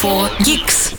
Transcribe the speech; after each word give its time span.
4 0.00 0.30
Geeks. 0.38 0.94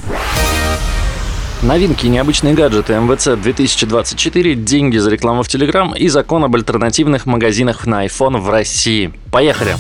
Новинки 1.62 2.08
необычные 2.08 2.54
гаджеты 2.54 3.00
МВЦ 3.00 3.42
2024, 3.42 4.56
деньги 4.56 4.98
за 4.98 5.10
рекламу 5.10 5.44
в 5.44 5.48
Телеграм 5.48 5.96
и 5.96 6.10
закон 6.10 6.44
об 6.44 6.54
альтернативных 6.54 7.26
магазинах 7.26 7.88
на 7.88 8.06
iPhone 8.06 8.40
в 8.40 8.50
России. 8.50 9.14
Поехали! 9.32 9.78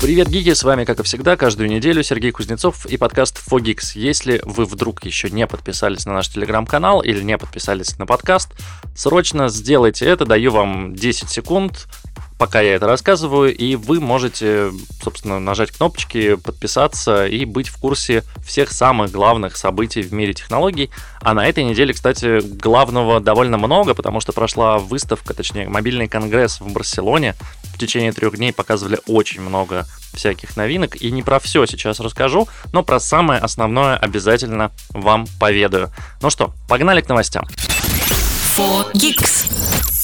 Привет, 0.00 0.28
гики! 0.28 0.54
С 0.54 0.64
вами, 0.64 0.84
как 0.84 0.98
и 0.98 1.02
всегда, 1.04 1.36
каждую 1.36 1.68
неделю 1.68 2.02
Сергей 2.02 2.32
Кузнецов 2.32 2.84
и 2.86 2.96
подкаст 2.96 3.40
Fogix. 3.48 3.92
Если 3.94 4.40
вы 4.44 4.64
вдруг 4.64 5.04
еще 5.04 5.30
не 5.30 5.46
подписались 5.46 6.06
на 6.06 6.14
наш 6.14 6.28
телеграм-канал 6.28 7.00
или 7.00 7.22
не 7.22 7.38
подписались 7.38 7.96
на 7.98 8.06
подкаст, 8.06 8.48
срочно 8.96 9.50
сделайте 9.50 10.06
это, 10.06 10.24
даю 10.24 10.50
вам 10.50 10.96
10 10.96 11.28
секунд, 11.28 11.86
пока 12.40 12.62
я 12.62 12.76
это 12.76 12.86
рассказываю, 12.86 13.54
и 13.54 13.76
вы 13.76 14.00
можете, 14.00 14.72
собственно, 15.02 15.38
нажать 15.38 15.72
кнопочки, 15.72 16.36
подписаться 16.36 17.26
и 17.26 17.44
быть 17.44 17.68
в 17.68 17.76
курсе 17.76 18.24
всех 18.42 18.72
самых 18.72 19.10
главных 19.10 19.58
событий 19.58 20.00
в 20.00 20.14
мире 20.14 20.32
технологий. 20.32 20.88
А 21.20 21.34
на 21.34 21.46
этой 21.46 21.64
неделе, 21.64 21.92
кстати, 21.92 22.40
главного 22.40 23.20
довольно 23.20 23.58
много, 23.58 23.92
потому 23.92 24.20
что 24.20 24.32
прошла 24.32 24.78
выставка, 24.78 25.34
точнее, 25.34 25.68
мобильный 25.68 26.08
конгресс 26.08 26.62
в 26.62 26.72
Барселоне. 26.72 27.34
В 27.74 27.78
течение 27.78 28.10
трех 28.10 28.34
дней 28.38 28.54
показывали 28.54 28.98
очень 29.06 29.42
много 29.42 29.86
всяких 30.14 30.56
новинок, 30.56 30.96
и 30.96 31.10
не 31.10 31.22
про 31.22 31.40
все 31.40 31.66
сейчас 31.66 32.00
расскажу, 32.00 32.48
но 32.72 32.82
про 32.82 33.00
самое 33.00 33.38
основное 33.38 33.98
обязательно 33.98 34.72
вам 34.88 35.26
поведаю. 35.38 35.90
Ну 36.22 36.30
что, 36.30 36.54
погнали 36.70 37.02
к 37.02 37.08
новостям. 37.10 37.44
4 38.56 38.92
Geeks. 38.94 39.99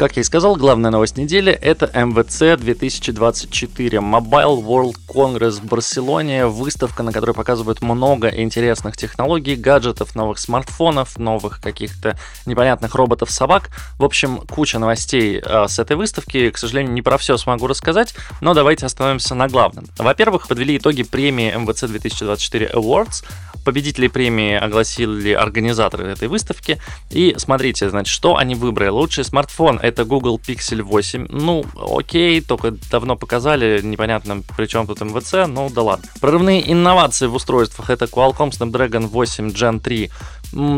Как 0.00 0.16
я 0.16 0.22
и 0.22 0.24
сказал, 0.24 0.56
главная 0.56 0.90
новость 0.90 1.18
недели— 1.18 1.52
это 1.60 1.84
МВЦ 1.92 2.58
2024, 2.58 3.98
Mobile 3.98 4.64
World 4.64 4.96
Congress 5.06 5.60
в 5.60 5.66
Барселоне, 5.66 6.46
выставка, 6.46 7.02
на 7.02 7.12
которой 7.12 7.32
показывают 7.32 7.82
много 7.82 8.28
интересных 8.28 8.96
технологий, 8.96 9.56
гаджетов, 9.56 10.14
новых 10.14 10.38
смартфонов, 10.38 11.18
новых 11.18 11.60
каких-то 11.60 12.18
непонятных 12.46 12.94
роботов-собак. 12.94 13.68
В 13.98 14.04
общем, 14.06 14.38
куча 14.38 14.78
новостей 14.78 15.38
э, 15.38 15.68
с 15.68 15.78
этой 15.78 15.96
выставки. 15.96 16.48
К 16.48 16.56
сожалению, 16.56 16.94
не 16.94 17.02
про 17.02 17.18
все 17.18 17.36
смогу 17.36 17.66
рассказать, 17.66 18.14
но 18.40 18.54
давайте 18.54 18.86
остановимся 18.86 19.34
на 19.34 19.48
главном. 19.48 19.84
Во-первых, 19.98 20.48
подвели 20.48 20.78
итоги 20.78 21.02
премии 21.02 21.54
МВЦ 21.54 21.82
2024 21.82 22.70
Awards, 22.72 23.22
Победителей 23.64 24.08
премии 24.08 24.54
огласили 24.54 25.32
организаторы 25.32 26.08
этой 26.08 26.28
выставки. 26.28 26.78
И 27.10 27.34
смотрите, 27.38 27.90
значит, 27.90 28.12
что 28.12 28.36
они 28.36 28.54
выбрали. 28.54 28.88
Лучший 28.90 29.24
смартфон 29.24 29.78
это 29.82 30.04
Google 30.04 30.38
Pixel 30.38 30.82
8. 30.82 31.26
Ну, 31.30 31.64
окей, 31.74 32.40
только 32.40 32.72
давно 32.90 33.16
показали, 33.16 33.80
непонятно 33.82 34.42
при 34.56 34.66
чем 34.66 34.86
тут 34.86 35.00
МВЦ, 35.00 35.46
ну 35.48 35.70
да 35.70 35.82
ладно. 35.82 36.08
Прорывные 36.20 36.70
инновации 36.70 37.26
в 37.26 37.34
устройствах 37.34 37.90
это 37.90 38.06
Qualcomm 38.06 38.50
Snapdragon 38.50 39.06
8 39.06 39.48
Gen 39.48 39.80
3 39.80 40.10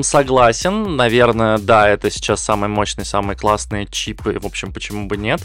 Согласен, 0.02 0.96
наверное, 0.96 1.56
да, 1.56 1.88
это 1.88 2.10
сейчас 2.10 2.42
самый 2.42 2.68
мощный, 2.68 3.06
самые 3.06 3.38
классные 3.38 3.86
чипы, 3.86 4.38
в 4.38 4.44
общем, 4.44 4.70
почему 4.70 5.06
бы 5.06 5.16
нет. 5.16 5.40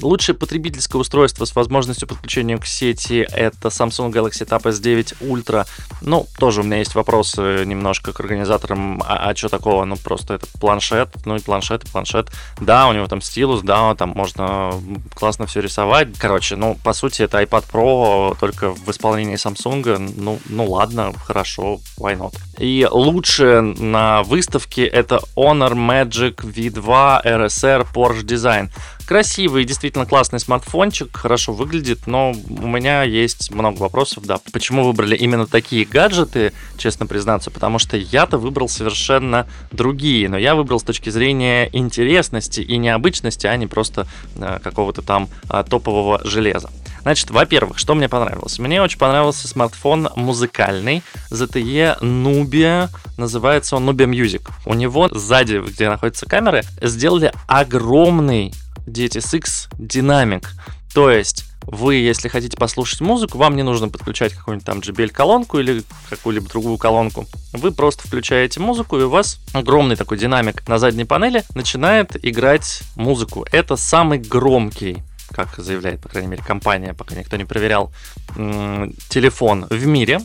Лучшее 0.00 0.34
потребительское 0.34 0.98
устройство 0.98 1.44
с 1.44 1.54
возможностью 1.54 2.08
подключения 2.08 2.56
к 2.56 2.66
сети 2.66 3.26
это 3.30 3.68
Samsung 3.68 4.10
Galaxy 4.10 4.46
Tab 4.46 4.62
S9 4.62 5.18
Ultra. 5.20 5.66
Ну, 6.00 6.26
тоже 6.38 6.60
у 6.60 6.64
меня 6.64 6.78
есть 6.78 6.94
вопросы 6.94 7.64
немножко 7.66 8.12
к 8.12 8.20
организаторам, 8.20 9.02
а, 9.02 9.30
а 9.30 9.36
что 9.36 9.48
такого, 9.48 9.84
ну, 9.84 9.96
просто 9.96 10.34
это 10.34 10.46
планшет, 10.58 11.10
ну 11.26 11.36
и 11.36 11.40
планшет, 11.40 11.84
и 11.84 11.90
планшет. 11.90 12.30
Да, 12.60 12.88
у 12.88 12.92
него 12.92 13.06
там 13.06 13.20
стилус, 13.20 13.60
да, 13.62 13.94
там 13.94 14.10
можно 14.10 14.72
классно 15.14 15.46
все 15.46 15.60
рисовать. 15.60 16.08
Короче, 16.18 16.56
ну, 16.56 16.78
по 16.82 16.94
сути, 16.94 17.22
это 17.22 17.42
iPad 17.42 17.64
Pro, 17.70 18.36
только 18.40 18.70
в 18.70 18.88
исполнении 18.90 19.36
Samsung, 19.36 20.12
ну, 20.16 20.40
ну 20.46 20.70
ладно, 20.70 21.12
хорошо, 21.12 21.80
why 21.98 22.16
not. 22.16 22.34
И 22.58 22.86
лучше 22.90 23.60
на 23.60 24.22
выставке 24.22 24.86
это 24.86 25.20
Honor 25.36 25.72
Magic 25.72 26.36
V2 26.36 27.24
RSR 27.24 27.86
Porsche 27.92 28.22
Design. 28.22 28.70
Красивый, 29.06 29.64
действительно 29.64 30.06
классный 30.06 30.40
смартфончик, 30.40 31.16
хорошо 31.16 31.52
выглядит, 31.52 32.06
но 32.06 32.32
у 32.32 32.66
меня 32.66 33.02
есть 33.02 33.50
много 33.50 33.78
вопросов, 33.78 34.24
да. 34.24 34.38
Почему 34.52 34.84
выбрали 34.84 35.16
именно 35.16 35.46
такие 35.46 35.84
гаджеты, 35.84 36.52
честно 36.78 37.06
признаться, 37.06 37.50
потому 37.50 37.78
что 37.78 37.96
я-то 37.96 38.38
выбрал 38.38 38.68
совершенно 38.68 39.46
другие, 39.70 40.28
но 40.28 40.38
я 40.38 40.54
выбрал 40.54 40.80
с 40.80 40.84
точки 40.84 41.10
зрения 41.10 41.68
интересности 41.72 42.60
и 42.60 42.76
необычности, 42.76 43.46
а 43.46 43.56
не 43.56 43.66
просто 43.66 44.06
э, 44.36 44.58
какого-то 44.62 45.02
там 45.02 45.28
э, 45.50 45.64
топового 45.68 46.20
железа. 46.24 46.70
Значит, 47.02 47.30
во-первых, 47.30 47.78
что 47.78 47.94
мне 47.94 48.08
понравилось? 48.08 48.58
Мне 48.60 48.80
очень 48.80 48.98
понравился 48.98 49.48
смартфон 49.48 50.08
музыкальный 50.14 51.02
ZTE 51.30 51.98
Nubia, 52.00 52.90
называется 53.16 53.76
он 53.76 53.88
Nubia 53.90 54.08
Music. 54.08 54.48
У 54.66 54.74
него 54.74 55.08
сзади, 55.08 55.60
где 55.66 55.88
находятся 55.88 56.26
камеры, 56.26 56.62
сделали 56.80 57.32
огромный 57.48 58.52
DTSX 58.86 59.68
динамик. 59.78 60.50
То 60.94 61.10
есть 61.10 61.44
вы, 61.66 61.94
если 61.96 62.28
хотите 62.28 62.56
послушать 62.56 63.00
музыку, 63.00 63.38
вам 63.38 63.56
не 63.56 63.62
нужно 63.62 63.88
подключать 63.88 64.34
какую-нибудь 64.34 64.66
там 64.66 64.80
JBL-колонку 64.80 65.58
или 65.58 65.84
какую-либо 66.10 66.48
другую 66.48 66.76
колонку. 66.76 67.26
Вы 67.52 67.72
просто 67.72 68.06
включаете 68.06 68.60
музыку, 68.60 68.98
и 68.98 69.02
у 69.02 69.08
вас 69.08 69.38
огромный 69.52 69.96
такой 69.96 70.18
динамик 70.18 70.66
на 70.68 70.78
задней 70.78 71.04
панели 71.04 71.44
начинает 71.54 72.16
играть 72.24 72.82
музыку. 72.96 73.46
Это 73.52 73.76
самый 73.76 74.18
громкий 74.18 75.02
как 75.32 75.56
заявляет, 75.56 76.00
по 76.02 76.10
крайней 76.10 76.28
мере, 76.28 76.42
компания, 76.42 76.92
пока 76.92 77.14
никто 77.14 77.36
не 77.36 77.46
проверял, 77.46 77.90
телефон 78.36 79.66
в 79.70 79.86
мире. 79.86 80.20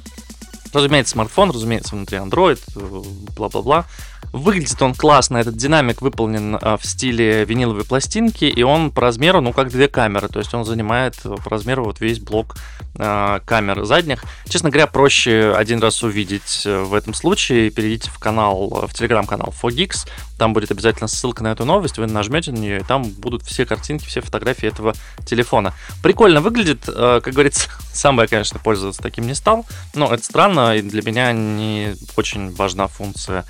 Разумеется, 0.74 1.14
смартфон, 1.14 1.52
разумеется, 1.52 1.96
внутри 1.96 2.18
Android, 2.18 2.60
э, 2.76 3.34
бла-бла-бла. 3.36 3.86
Выглядит 4.34 4.82
он 4.82 4.94
классно, 4.94 5.38
этот 5.38 5.56
динамик 5.56 6.02
выполнен 6.02 6.58
а, 6.60 6.78
в 6.78 6.86
стиле 6.86 7.46
виниловой 7.46 7.86
пластинки, 7.86 8.46
и 8.46 8.62
он 8.62 8.92
по 8.92 9.02
размеру, 9.02 9.42
ну, 9.42 9.54
как 9.54 9.70
две 9.70 9.88
камеры, 9.88 10.28
то 10.28 10.40
есть 10.40 10.54
он 10.54 10.66
занимает 10.66 11.16
по 11.22 11.50
размеру 11.50 11.86
вот 11.86 12.02
весь 12.02 12.20
блок 12.20 12.58
э, 12.96 13.40
камер 13.46 13.86
задних. 13.86 14.24
Честно 14.48 14.70
говоря, 14.70 14.88
проще 14.88 15.54
один 15.56 15.80
раз 15.80 16.04
увидеть 16.04 16.64
э, 16.66 16.84
в 16.84 16.94
этом 16.94 17.14
случае, 17.14 17.70
перейдите 17.70 18.12
в 18.12 18.20
канал, 18.20 18.88
в 18.88 18.94
телеграм-канал 18.94 19.54
4Geeks, 19.62 20.08
там 20.38 20.54
будет 20.54 20.72
обязательно 20.72 21.08
ссылка 21.08 21.42
на 21.44 21.54
эту 21.54 21.64
новость, 21.66 21.98
вы 21.98 22.06
нажмете 22.08 22.52
на 22.52 22.58
нее, 22.58 22.80
и 22.82 22.84
там 22.84 23.04
будут 23.04 23.44
все 23.44 23.66
картинки, 23.66 24.06
все 24.06 24.22
фотографии 24.22 24.68
этого 24.68 24.94
телефона. 25.26 25.74
Прикольно 26.04 26.42
выглядит, 26.42 26.84
э, 26.88 27.22
как 27.24 27.34
говорится, 27.34 27.70
сам 27.94 28.20
я, 28.20 28.28
конечно, 28.28 28.60
пользоваться 28.60 29.02
таким 29.02 29.26
не 29.26 29.36
стал, 29.36 29.66
но 29.96 30.14
это 30.14 30.24
странно, 30.24 30.76
и 30.76 30.82
для 30.82 31.02
меня 31.02 31.32
не 31.32 31.96
очень 32.18 32.54
важна 32.54 32.88
функция 32.88 33.46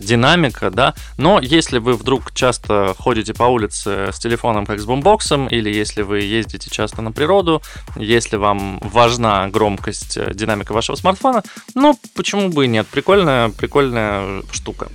динамика 0.00 0.19
динамика, 0.20 0.70
да, 0.70 0.94
но 1.16 1.40
если 1.40 1.78
вы 1.78 1.94
вдруг 1.94 2.32
часто 2.34 2.94
ходите 2.98 3.32
по 3.32 3.44
улице 3.44 4.10
с 4.12 4.18
телефоном 4.18 4.66
как 4.66 4.78
с 4.78 4.84
бумбоксом, 4.84 5.48
или 5.48 5.70
если 5.70 6.02
вы 6.02 6.20
ездите 6.20 6.68
часто 6.70 7.00
на 7.00 7.10
природу, 7.10 7.62
если 7.96 8.36
вам 8.36 8.80
важна 8.80 9.48
громкость, 9.48 10.18
э, 10.18 10.32
динамика 10.34 10.72
вашего 10.72 10.96
смартфона, 10.96 11.42
ну, 11.74 11.98
почему 12.14 12.50
бы 12.50 12.66
и 12.66 12.68
нет, 12.68 12.86
прикольная, 12.86 13.48
прикольная 13.48 14.42
штука. 14.52 14.88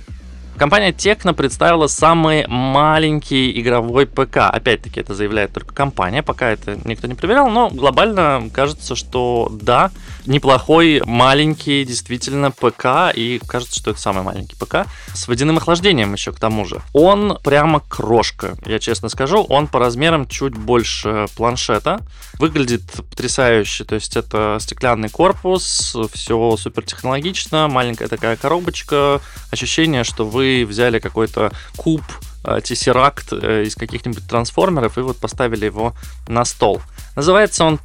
Компания 0.58 0.90
Tecno 0.90 1.34
представила 1.34 1.86
самый 1.86 2.46
маленький 2.46 3.60
игровой 3.60 4.06
ПК. 4.06 4.38
Опять-таки, 4.38 5.00
это 5.00 5.14
заявляет 5.14 5.52
только 5.52 5.74
компания, 5.74 6.22
пока 6.22 6.50
это 6.50 6.78
никто 6.84 7.06
не 7.06 7.14
проверял, 7.14 7.50
но 7.50 7.68
глобально 7.68 8.48
кажется, 8.54 8.96
что 8.96 9.50
да, 9.52 9.90
неплохой 10.24 11.02
маленький 11.04 11.84
действительно 11.84 12.50
ПК, 12.50 13.14
и 13.14 13.38
кажется, 13.46 13.78
что 13.78 13.90
это 13.90 14.00
самый 14.00 14.22
маленький 14.22 14.56
ПК, 14.56 14.86
с 15.12 15.28
водяным 15.28 15.58
охлаждением 15.58 16.14
еще 16.14 16.32
к 16.32 16.40
тому 16.40 16.64
же. 16.64 16.80
Он 16.94 17.38
прямо 17.44 17.80
крошка, 17.80 18.56
я 18.64 18.78
честно 18.78 19.10
скажу, 19.10 19.42
он 19.42 19.66
по 19.66 19.78
размерам 19.78 20.26
чуть 20.26 20.56
больше 20.56 21.26
планшета, 21.36 22.00
выглядит 22.38 22.82
потрясающе, 23.10 23.84
то 23.84 23.94
есть 23.94 24.16
это 24.16 24.56
стеклянный 24.60 25.10
корпус, 25.10 25.94
все 26.14 26.56
супер 26.56 26.82
технологично, 26.84 27.68
маленькая 27.68 28.08
такая 28.08 28.36
коробочка, 28.36 29.20
ощущение, 29.50 30.02
что 30.02 30.24
вы 30.24 30.45
взяли 30.64 30.98
какой-то 30.98 31.52
куб 31.76 32.02
Tesseract 32.44 33.38
э, 33.40 33.64
из 33.64 33.74
каких-нибудь 33.74 34.26
трансформеров 34.28 34.98
и 34.98 35.00
вот 35.00 35.18
поставили 35.18 35.64
его 35.64 35.94
на 36.28 36.44
стол. 36.44 36.80
Называется 37.16 37.64
он 37.64 37.78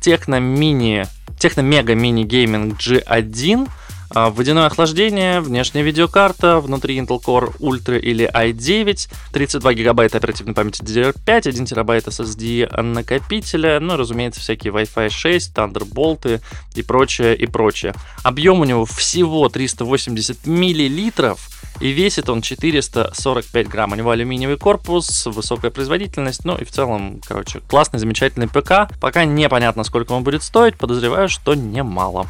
Mini 1.93 2.23
Gaming 2.23 2.77
G1. 2.77 3.67
А, 4.13 4.29
водяное 4.29 4.65
охлаждение, 4.65 5.39
внешняя 5.39 5.83
видеокарта, 5.83 6.59
внутри 6.59 6.99
Intel 6.99 7.21
Core 7.23 7.57
Ultra 7.59 7.97
или 7.97 8.29
i9, 8.29 9.09
32 9.31 9.73
гигабайта 9.73 10.17
оперативной 10.17 10.53
памяти 10.53 10.83
DDR5, 10.83 11.47
1 11.47 11.65
терабайт 11.65 12.07
SSD 12.07 12.81
накопителя, 12.81 13.79
ну, 13.79 13.95
разумеется, 13.95 14.41
всякие 14.41 14.73
Wi-Fi 14.73 15.09
6, 15.09 15.53
Thunderbolt 15.55 16.41
и 16.75 16.81
прочее, 16.81 17.37
и 17.37 17.47
прочее. 17.47 17.93
Объем 18.23 18.59
у 18.59 18.65
него 18.65 18.83
всего 18.83 19.47
380 19.47 20.45
миллилитров, 20.45 21.49
и 21.81 21.91
весит 21.91 22.29
он 22.29 22.41
445 22.41 23.67
грамм. 23.67 23.91
У 23.91 23.95
него 23.95 24.11
алюминиевый 24.11 24.57
корпус, 24.57 25.25
высокая 25.25 25.71
производительность, 25.71 26.45
ну 26.45 26.55
и 26.55 26.63
в 26.63 26.71
целом, 26.71 27.19
короче, 27.27 27.59
классный, 27.67 27.99
замечательный 27.99 28.47
ПК. 28.47 28.91
Пока 28.99 29.25
непонятно, 29.25 29.83
сколько 29.83 30.11
он 30.11 30.23
будет 30.23 30.43
стоить, 30.43 30.77
подозреваю, 30.77 31.27
что 31.27 31.55
немало. 31.55 32.27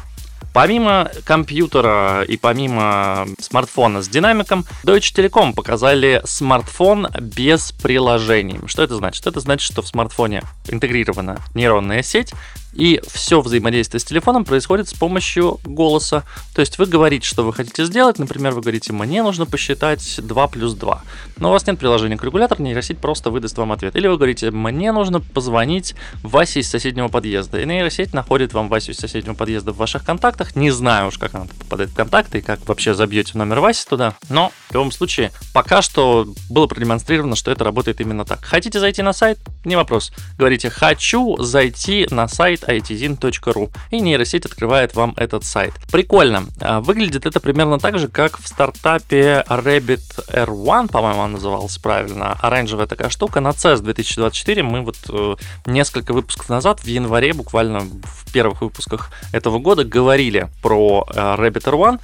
Помимо 0.52 1.10
компьютера 1.24 2.24
и 2.28 2.36
помимо 2.36 3.26
смартфона 3.38 4.02
с 4.02 4.08
динамиком, 4.08 4.66
Deutsche 4.84 5.14
Telekom 5.14 5.54
показали 5.54 6.20
смартфон 6.24 7.08
без 7.20 7.72
приложений. 7.72 8.60
Что 8.66 8.82
это 8.82 8.96
значит? 8.96 9.26
Это 9.26 9.40
значит, 9.40 9.66
что 9.66 9.80
в 9.80 9.88
смартфоне 9.88 10.42
интегрирована 10.68 11.38
нейронная 11.54 12.02
сеть, 12.02 12.34
и 12.72 13.00
все 13.06 13.40
взаимодействие 13.40 14.00
с 14.00 14.04
телефоном 14.04 14.44
происходит 14.44 14.88
с 14.88 14.94
помощью 14.94 15.60
голоса. 15.64 16.24
То 16.54 16.60
есть 16.60 16.78
вы 16.78 16.86
говорите, 16.86 17.26
что 17.26 17.44
вы 17.44 17.52
хотите 17.52 17.84
сделать. 17.84 18.18
Например, 18.18 18.52
вы 18.52 18.60
говорите, 18.60 18.92
мне 18.92 19.22
нужно 19.22 19.46
посчитать 19.46 20.20
2 20.22 20.48
плюс 20.48 20.74
2. 20.74 21.02
Но 21.36 21.48
у 21.48 21.52
вас 21.52 21.66
нет 21.66 21.78
приложения 21.78 22.16
калькулятор, 22.16 22.60
нейросеть 22.60 22.98
просто 22.98 23.30
выдаст 23.30 23.58
вам 23.58 23.72
ответ. 23.72 23.96
Или 23.96 24.06
вы 24.06 24.16
говорите, 24.16 24.50
мне 24.50 24.92
нужно 24.92 25.20
позвонить 25.20 25.94
Васе 26.22 26.60
из 26.60 26.70
соседнего 26.70 27.08
подъезда. 27.08 27.60
И 27.60 27.66
нейросеть 27.66 28.14
находит 28.14 28.52
вам 28.52 28.68
Васю 28.68 28.92
из 28.92 28.98
соседнего 28.98 29.34
подъезда 29.34 29.72
в 29.72 29.76
ваших 29.76 30.04
контактах. 30.04 30.56
Не 30.56 30.70
знаю 30.70 31.08
уж, 31.08 31.18
как 31.18 31.34
она 31.34 31.46
попадает 31.58 31.90
в 31.90 31.94
контакты 31.94 32.38
и 32.38 32.42
как 32.42 32.66
вообще 32.66 32.94
забьете 32.94 33.36
номер 33.36 33.60
Васи 33.60 33.86
туда. 33.88 34.14
Но 34.28 34.52
в 34.70 34.74
любом 34.74 34.92
случае, 34.92 35.32
пока 35.52 35.82
что 35.82 36.26
было 36.48 36.66
продемонстрировано, 36.66 37.36
что 37.36 37.50
это 37.50 37.64
работает 37.64 38.00
именно 38.00 38.24
так. 38.24 38.44
Хотите 38.44 38.80
зайти 38.80 39.02
на 39.02 39.12
сайт? 39.12 39.38
Не 39.64 39.76
вопрос. 39.76 40.12
Говорите, 40.38 40.70
хочу 40.70 41.36
зайти 41.42 42.06
на 42.10 42.28
сайт 42.28 42.61
сайт 42.66 42.90
itzin.ru, 42.90 43.70
и 43.90 44.00
нейросеть 44.00 44.46
открывает 44.46 44.94
вам 44.94 45.14
этот 45.16 45.44
сайт. 45.44 45.72
Прикольно. 45.90 46.44
А, 46.60 46.80
выглядит 46.80 47.26
это 47.26 47.40
примерно 47.40 47.78
так 47.78 47.98
же, 47.98 48.08
как 48.08 48.38
в 48.40 48.48
стартапе 48.48 49.44
Rabbit 49.48 50.28
R1, 50.28 50.90
по-моему, 50.90 51.20
он 51.20 51.32
назывался 51.32 51.80
правильно, 51.80 52.32
оранжевая 52.40 52.86
такая 52.86 53.10
штука. 53.10 53.40
На 53.40 53.50
CES 53.50 53.80
2024 53.80 54.62
мы 54.62 54.82
вот 54.82 54.96
э, 55.08 55.36
несколько 55.66 56.12
выпусков 56.12 56.48
назад, 56.48 56.80
в 56.80 56.86
январе, 56.86 57.32
буквально 57.32 57.80
в 57.80 58.32
первых 58.32 58.62
выпусках 58.62 59.10
этого 59.32 59.58
года, 59.58 59.84
говорили 59.84 60.48
про 60.62 61.06
э, 61.08 61.18
Rabbit 61.18 61.64
R1, 61.64 62.00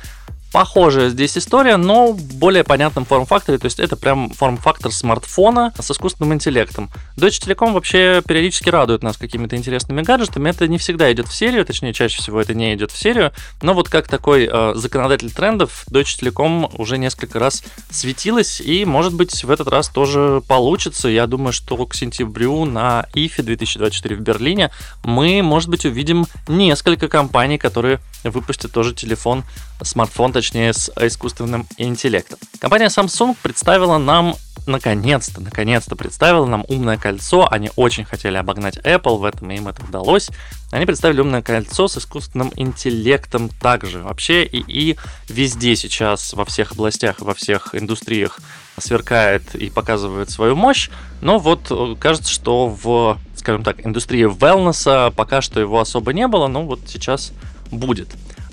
Похожая 0.53 1.11
здесь 1.11 1.37
история, 1.37 1.77
но 1.77 2.15
более 2.15 2.65
понятном 2.65 3.05
форм-факторе, 3.05 3.59
то 3.59 3.67
есть 3.67 3.79
это 3.79 3.97
прям 3.97 4.31
форм-фактор 4.31 4.91
смартфона 4.91 5.75
с 5.79 5.91
искусственным 5.91 6.33
интеллектом. 6.33 6.91
Deutsche 7.17 7.45
Telekom 7.45 7.73
вообще 7.73 8.23
периодически 8.27 8.71
радует 8.71 9.03
нас 9.03 9.19
какими-то 9.19 9.57
интересными 9.57 10.01
гаджетами, 10.01 10.49
это 10.49 10.67
не 10.67 10.79
всегда 10.79 11.13
идет 11.13 11.29
в 11.29 11.35
серию, 11.35 11.67
точнее 11.67 11.93
чаще 11.93 12.23
всего 12.23 12.41
это 12.41 12.55
не 12.55 12.75
идет 12.75 12.93
в 12.93 12.97
серию, 12.97 13.33
но 13.61 13.75
вот 13.75 13.91
как 13.91 14.09
такой 14.09 14.49
э, 14.51 14.73
законодатель 14.75 15.31
трендов 15.31 15.85
Deutsche 15.91 16.19
Telekom 16.19 16.75
уже 16.79 16.97
несколько 16.97 17.39
раз 17.39 17.63
светилась, 17.91 18.63
и 18.63 18.87
может 18.87 19.13
быть 19.15 19.45
в 19.45 19.51
этот 19.51 19.69
раз 19.69 19.89
тоже 19.91 20.43
получится. 20.49 21.09
Я 21.09 21.27
думаю, 21.27 21.53
что 21.53 21.77
к 21.87 21.95
сентябрю 21.95 22.65
на 22.65 23.07
IFE 23.15 23.43
2024 23.43 24.17
в 24.17 24.21
Берлине 24.21 24.71
мы, 25.05 25.43
может 25.43 25.69
быть, 25.69 25.85
увидим 25.85 26.27
несколько 26.47 27.09
компаний, 27.09 27.59
которые 27.59 28.01
выпустят 28.25 28.73
тоже 28.73 28.95
телефон, 28.95 29.45
смартфон, 29.83 30.33
точнее, 30.33 30.73
с 30.73 30.91
искусственным 31.01 31.67
интеллектом. 31.77 32.39
Компания 32.61 32.87
Samsung 32.87 33.37
представила 33.43 33.99
нам 33.99 34.35
наконец-то, 34.69 35.41
наконец-то 35.41 35.97
представила 35.97 36.47
нам 36.47 36.65
умное 36.69 36.97
кольцо. 36.97 37.49
Они 37.51 37.71
очень 37.77 38.05
хотели 38.05 38.37
обогнать 38.37 38.77
Apple, 38.79 39.19
в 39.19 39.25
этом 39.25 39.51
им 39.51 39.69
это 39.69 39.83
удалось. 39.85 40.31
Они 40.71 40.87
представили 40.87 41.21
умное 41.21 41.43
кольцо 41.43 41.89
с 41.89 41.97
искусственным 41.97 42.53
интеллектом 42.57 43.49
также. 43.49 44.01
Вообще 44.01 44.45
и, 44.45 44.63
и 44.67 44.97
везде 45.29 45.75
сейчас, 45.75 46.35
во 46.35 46.45
всех 46.45 46.73
областях, 46.73 47.21
во 47.21 47.35
всех 47.35 47.75
индустриях 47.75 48.39
сверкает 48.79 49.55
и 49.55 49.71
показывает 49.71 50.31
свою 50.31 50.55
мощь. 50.55 50.91
Но 51.21 51.39
вот 51.39 51.67
э, 51.71 51.97
кажется, 51.99 52.31
что 52.31 52.69
в, 52.69 53.19
скажем 53.35 53.65
так, 53.65 53.85
индустрии 53.85 54.27
wellness 54.27 55.13
пока 55.13 55.41
что 55.41 55.59
его 55.59 55.81
особо 55.81 56.13
не 56.13 56.29
было, 56.29 56.47
но 56.47 56.65
вот 56.65 56.81
сейчас 56.87 57.33
будет. 57.71 58.09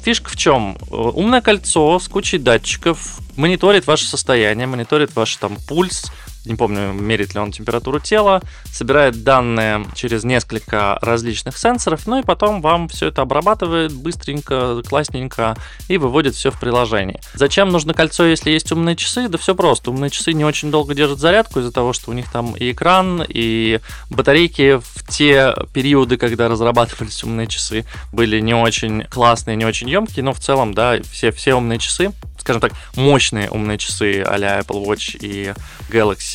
Фишка 0.05 0.29
в 0.29 0.37
чем? 0.37 0.77
Умное 0.91 1.41
кольцо 1.41 1.97
с 1.97 2.07
кучей 2.07 2.37
датчиков 2.37 3.17
мониторит 3.37 3.87
ваше 3.87 4.05
состояние, 4.05 4.67
мониторит 4.67 5.15
ваш 5.15 5.35
там 5.37 5.57
пульс, 5.67 6.11
не 6.45 6.55
помню, 6.55 6.93
мерит 6.93 7.33
ли 7.33 7.39
он 7.39 7.51
температуру 7.51 7.99
тела, 7.99 8.41
собирает 8.71 9.23
данные 9.23 9.85
через 9.95 10.23
несколько 10.23 10.97
различных 11.01 11.57
сенсоров, 11.57 12.07
ну 12.07 12.19
и 12.19 12.23
потом 12.23 12.61
вам 12.61 12.87
все 12.87 13.07
это 13.07 13.21
обрабатывает 13.21 13.93
быстренько, 13.93 14.81
классненько 14.87 15.55
и 15.87 15.97
выводит 15.97 16.35
все 16.35 16.51
в 16.51 16.59
приложение. 16.59 17.21
Зачем 17.33 17.69
нужно 17.69 17.93
кольцо, 17.93 18.25
если 18.25 18.51
есть 18.51 18.71
умные 18.71 18.95
часы? 18.95 19.27
Да 19.27 19.37
все 19.37 19.55
просто. 19.55 19.91
Умные 19.91 20.09
часы 20.09 20.33
не 20.33 20.45
очень 20.45 20.71
долго 20.71 20.93
держат 20.93 21.19
зарядку 21.19 21.59
из-за 21.59 21.71
того, 21.71 21.93
что 21.93 22.11
у 22.11 22.13
них 22.13 22.31
там 22.31 22.55
и 22.55 22.71
экран, 22.71 23.23
и 23.27 23.79
батарейки 24.09 24.77
в 24.77 25.07
те 25.07 25.53
периоды, 25.73 26.17
когда 26.17 26.47
разрабатывались 26.47 27.23
умные 27.23 27.47
часы, 27.47 27.85
были 28.11 28.39
не 28.39 28.53
очень 28.53 29.03
классные, 29.03 29.55
не 29.55 29.65
очень 29.65 29.89
емкие, 29.89 30.23
но 30.23 30.33
в 30.33 30.39
целом, 30.39 30.73
да, 30.73 30.99
все, 31.11 31.31
все 31.31 31.55
умные 31.55 31.79
часы 31.79 32.11
скажем 32.45 32.61
так, 32.61 32.73
мощные 32.95 33.49
умные 33.49 33.79
часы 33.79 34.21
а 34.21 34.37
Apple 34.37 34.85
Watch 34.85 35.17
и 35.19 35.55
Galaxy 35.89 36.34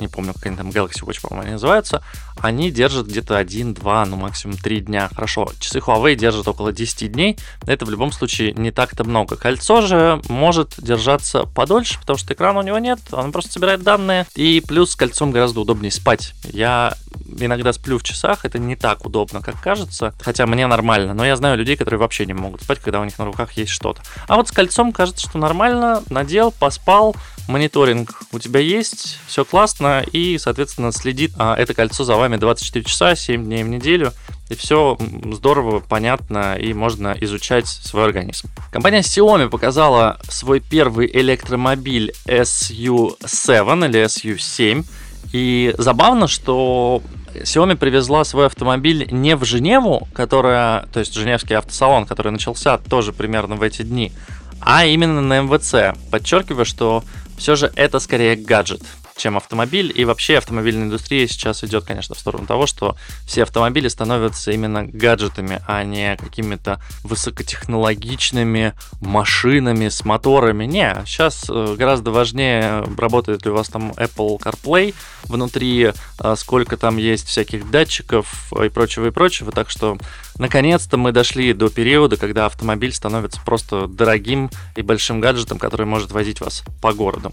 не 0.00 0.08
помню, 0.08 0.34
как 0.34 0.46
они 0.46 0.56
там, 0.56 0.68
Galaxy 0.68 1.02
Watch, 1.02 1.20
по-моему, 1.20 1.42
они 1.42 1.52
называются, 1.52 2.02
они 2.40 2.70
держат 2.70 3.06
где-то 3.06 3.36
1, 3.36 3.74
2, 3.74 4.06
ну 4.06 4.16
максимум 4.16 4.56
3 4.56 4.80
дня. 4.80 5.08
Хорошо, 5.14 5.48
часы 5.58 5.78
Huawei 5.78 6.14
держат 6.14 6.48
около 6.48 6.72
10 6.72 7.12
дней, 7.12 7.38
это 7.66 7.84
в 7.84 7.90
любом 7.90 8.12
случае 8.12 8.52
не 8.52 8.70
так-то 8.70 9.04
много. 9.04 9.36
Кольцо 9.36 9.82
же 9.82 10.20
может 10.28 10.74
держаться 10.78 11.44
подольше, 11.44 11.98
потому 12.00 12.18
что 12.18 12.34
экрана 12.34 12.60
у 12.60 12.62
него 12.62 12.78
нет, 12.78 13.00
он 13.12 13.32
просто 13.32 13.52
собирает 13.52 13.82
данные, 13.82 14.26
и 14.34 14.62
плюс 14.66 14.92
с 14.92 14.96
кольцом 14.96 15.30
гораздо 15.30 15.60
удобнее 15.60 15.90
спать. 15.90 16.34
Я 16.44 16.94
иногда 17.38 17.72
сплю 17.72 17.98
в 17.98 18.02
часах, 18.02 18.44
это 18.44 18.58
не 18.58 18.76
так 18.76 19.04
удобно, 19.04 19.40
как 19.40 19.60
кажется, 19.60 20.14
хотя 20.20 20.46
мне 20.46 20.66
нормально, 20.66 21.14
но 21.14 21.24
я 21.24 21.36
знаю 21.36 21.56
людей, 21.56 21.76
которые 21.76 21.98
вообще 21.98 22.26
не 22.26 22.34
могут 22.34 22.62
спать, 22.62 22.80
когда 22.80 23.00
у 23.00 23.04
них 23.04 23.18
на 23.18 23.24
руках 23.24 23.52
есть 23.52 23.70
что-то. 23.70 24.02
А 24.28 24.36
вот 24.36 24.48
с 24.48 24.52
кольцом 24.52 24.92
кажется, 24.92 25.28
что 25.28 25.38
нормально, 25.38 26.02
надел, 26.10 26.52
поспал, 26.52 27.16
мониторинг 27.48 28.22
у 28.32 28.38
тебя 28.38 28.60
есть, 28.60 29.18
все 29.26 29.44
классно, 29.44 30.04
и, 30.12 30.38
соответственно, 30.38 30.92
следит 30.92 31.32
а, 31.38 31.54
это 31.54 31.74
кольцо 31.74 32.04
за 32.04 32.16
вами 32.16 32.25
24 32.34 32.84
часа, 32.84 33.14
7 33.14 33.44
дней 33.44 33.64
в 33.64 33.68
неделю, 33.68 34.12
и 34.48 34.54
все 34.54 34.96
здорово, 35.32 35.80
понятно, 35.80 36.54
и 36.54 36.72
можно 36.72 37.16
изучать 37.20 37.66
свой 37.66 38.04
организм. 38.04 38.48
Компания 38.70 39.00
Xiaomi 39.00 39.48
показала 39.48 40.18
свой 40.28 40.60
первый 40.60 41.10
электромобиль 41.12 42.12
SU7 42.26 43.88
или 43.88 44.04
SU7, 44.04 44.84
и 45.32 45.74
забавно, 45.78 46.28
что 46.28 47.02
Xiaomi 47.34 47.76
привезла 47.76 48.24
свой 48.24 48.46
автомобиль 48.46 49.08
не 49.10 49.36
в 49.36 49.44
Женеву, 49.44 50.08
которая, 50.14 50.86
то 50.92 51.00
есть 51.00 51.14
Женевский 51.14 51.54
автосалон, 51.54 52.06
который 52.06 52.32
начался 52.32 52.78
тоже 52.78 53.12
примерно 53.12 53.56
в 53.56 53.62
эти 53.62 53.82
дни, 53.82 54.12
а 54.60 54.84
именно 54.86 55.20
на 55.20 55.40
МВЦ. 55.40 55.98
Подчеркиваю, 56.10 56.64
что 56.64 57.04
все 57.36 57.56
же 57.56 57.72
это 57.76 57.98
скорее 57.98 58.36
гаджет 58.36 58.82
чем 59.16 59.36
автомобиль. 59.36 59.92
И 59.94 60.04
вообще 60.04 60.38
автомобильная 60.38 60.84
индустрия 60.84 61.26
сейчас 61.26 61.64
идет, 61.64 61.84
конечно, 61.84 62.14
в 62.14 62.18
сторону 62.18 62.46
того, 62.46 62.66
что 62.66 62.96
все 63.26 63.42
автомобили 63.42 63.88
становятся 63.88 64.52
именно 64.52 64.84
гаджетами, 64.84 65.60
а 65.66 65.82
не 65.84 66.16
какими-то 66.16 66.80
высокотехнологичными 67.02 68.74
машинами 69.00 69.88
с 69.88 70.04
моторами. 70.04 70.64
Не, 70.66 71.02
сейчас 71.06 71.46
э, 71.48 71.76
гораздо 71.78 72.10
важнее, 72.10 72.84
работает 72.98 73.44
ли 73.44 73.50
у 73.50 73.54
вас 73.54 73.68
там 73.68 73.92
Apple 73.92 74.38
CarPlay 74.38 74.94
внутри, 75.24 75.92
э, 75.92 76.34
сколько 76.36 76.76
там 76.76 76.96
есть 76.98 77.26
всяких 77.26 77.70
датчиков 77.70 78.52
и 78.52 78.68
прочего 78.68 79.06
и 79.06 79.10
прочего. 79.10 79.52
Так 79.52 79.70
что, 79.70 79.96
наконец-то 80.38 80.96
мы 80.96 81.12
дошли 81.12 81.52
до 81.52 81.68
периода, 81.68 82.16
когда 82.16 82.46
автомобиль 82.46 82.92
становится 82.92 83.40
просто 83.40 83.86
дорогим 83.86 84.50
и 84.76 84.82
большим 84.82 85.20
гаджетом, 85.20 85.58
который 85.58 85.86
может 85.86 86.12
возить 86.12 86.40
вас 86.40 86.62
по 86.80 86.92
городу. 86.92 87.32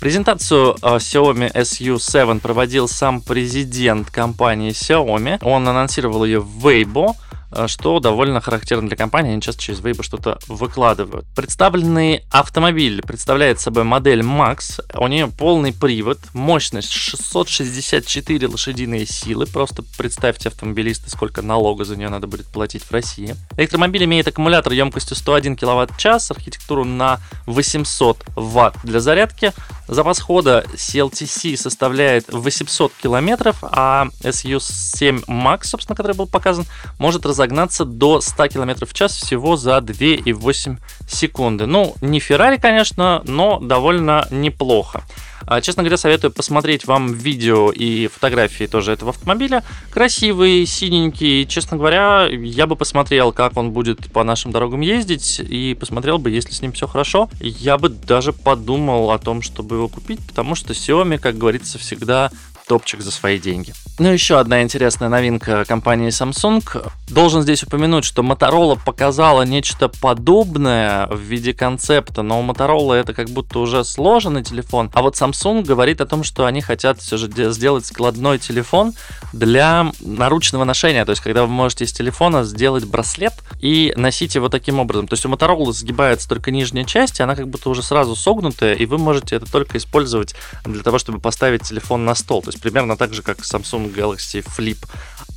Презентацию 0.00 0.74
uh, 0.74 0.96
Xiaomi 0.98 1.52
SU7 1.52 2.40
проводил 2.40 2.88
сам 2.88 3.20
президент 3.22 4.10
компании 4.10 4.70
Xiaomi. 4.70 5.38
Он 5.42 5.66
анонсировал 5.68 6.24
ее 6.24 6.40
в 6.40 6.66
Weibo. 6.66 7.14
Э, 7.54 7.68
что 7.68 8.00
довольно 8.00 8.40
характерно 8.40 8.88
для 8.88 8.96
компании, 8.96 9.32
они 9.32 9.40
часто 9.40 9.62
через 9.62 9.80
Weibo 9.80 10.02
что-то 10.02 10.38
выкладывают. 10.48 11.24
Представленный 11.36 12.24
автомобиль 12.30 13.00
представляет 13.02 13.60
собой 13.60 13.84
модель 13.84 14.20
Max, 14.20 14.82
у 14.94 15.06
нее 15.06 15.28
полный 15.28 15.72
привод, 15.72 16.18
мощность 16.32 16.90
664 16.90 18.48
лошадиные 18.48 19.06
силы, 19.06 19.46
просто 19.46 19.84
представьте 19.96 20.48
автомобилисты, 20.48 21.10
сколько 21.10 21.42
налога 21.42 21.84
за 21.84 21.96
нее 21.96 22.08
надо 22.08 22.26
будет 22.26 22.46
платить 22.46 22.82
в 22.82 22.90
России. 22.90 23.36
Электромобиль 23.56 24.04
имеет 24.04 24.26
аккумулятор 24.26 24.72
емкостью 24.72 25.16
101 25.16 25.56
кВт-час, 25.56 26.30
архитектуру 26.32 26.84
на 26.84 27.20
800 27.46 28.24
Вт 28.34 28.74
для 28.82 28.98
зарядки, 28.98 29.52
запас 29.88 30.20
хода 30.20 30.64
CLTC 30.74 31.56
составляет 31.56 32.32
800 32.32 32.92
км, 33.00 33.54
а 33.62 34.08
SU7 34.22 35.26
Max, 35.26 35.64
собственно, 35.64 35.96
который 35.96 36.16
был 36.16 36.26
показан, 36.26 36.66
может 36.98 37.26
разогнаться 37.26 37.84
до 37.84 38.20
100 38.20 38.48
км 38.48 38.86
в 38.86 38.94
час 38.94 39.12
всего 39.12 39.56
за 39.56 39.78
2,8 39.78 40.78
секунды. 41.08 41.66
Ну, 41.66 41.94
не 42.00 42.20
Феррари, 42.20 42.56
конечно, 42.56 43.22
но 43.24 43.58
довольно 43.60 44.26
неплохо. 44.30 45.02
А, 45.46 45.60
честно 45.60 45.82
говоря, 45.82 45.96
советую 45.96 46.30
посмотреть 46.30 46.86
вам 46.86 47.12
видео 47.12 47.70
и 47.70 48.06
фотографии 48.06 48.64
тоже 48.64 48.92
этого 48.92 49.10
автомобиля. 49.10 49.62
Красивый, 49.90 50.66
синенький. 50.66 51.46
Честно 51.46 51.76
говоря, 51.76 52.28
я 52.30 52.66
бы 52.66 52.76
посмотрел, 52.76 53.32
как 53.32 53.56
он 53.56 53.70
будет 53.70 54.12
по 54.12 54.24
нашим 54.24 54.52
дорогам 54.52 54.80
ездить, 54.80 55.40
и 55.40 55.76
посмотрел 55.78 56.18
бы, 56.18 56.30
если 56.30 56.52
с 56.52 56.62
ним 56.62 56.72
все 56.72 56.86
хорошо. 56.86 57.28
Я 57.40 57.78
бы 57.78 57.88
даже 57.88 58.32
подумал 58.32 59.10
о 59.10 59.18
том, 59.18 59.42
чтобы 59.42 59.76
его 59.76 59.88
купить, 59.88 60.20
потому 60.26 60.54
что 60.54 60.72
Xiaomi, 60.72 61.18
как 61.18 61.36
говорится, 61.38 61.78
всегда 61.78 62.30
топчик 62.66 63.00
за 63.00 63.10
свои 63.10 63.38
деньги. 63.38 63.74
Ну, 63.98 64.08
еще 64.08 64.38
одна 64.38 64.62
интересная 64.62 65.08
новинка 65.08 65.64
компании 65.64 66.08
Samsung. 66.08 66.90
Должен 67.08 67.42
здесь 67.42 67.62
упомянуть, 67.62 68.04
что 68.04 68.22
Motorola 68.22 68.78
показала 68.84 69.42
нечто 69.42 69.88
подобное 69.88 71.06
в 71.06 71.18
виде 71.18 71.54
концепта, 71.54 72.22
но 72.22 72.40
у 72.40 72.44
Motorola 72.44 72.94
это 72.94 73.12
как 73.12 73.30
будто 73.30 73.58
уже 73.60 73.84
сложенный 73.84 74.42
телефон, 74.42 74.90
а 74.94 75.02
вот 75.02 75.14
Samsung 75.14 75.64
говорит 75.64 76.00
о 76.00 76.06
том, 76.06 76.24
что 76.24 76.46
они 76.46 76.60
хотят 76.60 77.00
все 77.00 77.16
же 77.16 77.30
сделать 77.52 77.86
складной 77.86 78.38
телефон 78.38 78.94
для 79.32 79.92
наручного 80.00 80.64
ношения, 80.64 81.04
то 81.04 81.10
есть 81.10 81.22
когда 81.22 81.42
вы 81.42 81.48
можете 81.48 81.84
из 81.84 81.92
телефона 81.92 82.44
сделать 82.44 82.84
браслет 82.84 83.34
и 83.60 83.92
носить 83.96 84.34
его 84.34 84.48
таким 84.48 84.80
образом. 84.80 85.06
То 85.06 85.14
есть 85.14 85.24
у 85.26 85.28
Motorola 85.28 85.72
сгибается 85.72 86.28
только 86.28 86.50
нижняя 86.50 86.84
часть, 86.84 87.20
и 87.20 87.22
она 87.22 87.36
как 87.36 87.48
будто 87.48 87.70
уже 87.70 87.82
сразу 87.82 88.16
согнутая, 88.16 88.74
и 88.74 88.86
вы 88.86 88.98
можете 88.98 89.36
это 89.36 89.50
только 89.50 89.78
использовать 89.78 90.34
для 90.64 90.82
того, 90.82 90.98
чтобы 90.98 91.20
поставить 91.20 91.62
телефон 91.62 92.04
на 92.04 92.14
стол. 92.14 92.42
То 92.42 92.50
есть 92.54 92.62
примерно 92.62 92.96
так 92.96 93.12
же, 93.12 93.22
как 93.22 93.38
Samsung 93.38 93.92
Galaxy 93.92 94.42
Flip. 94.42 94.78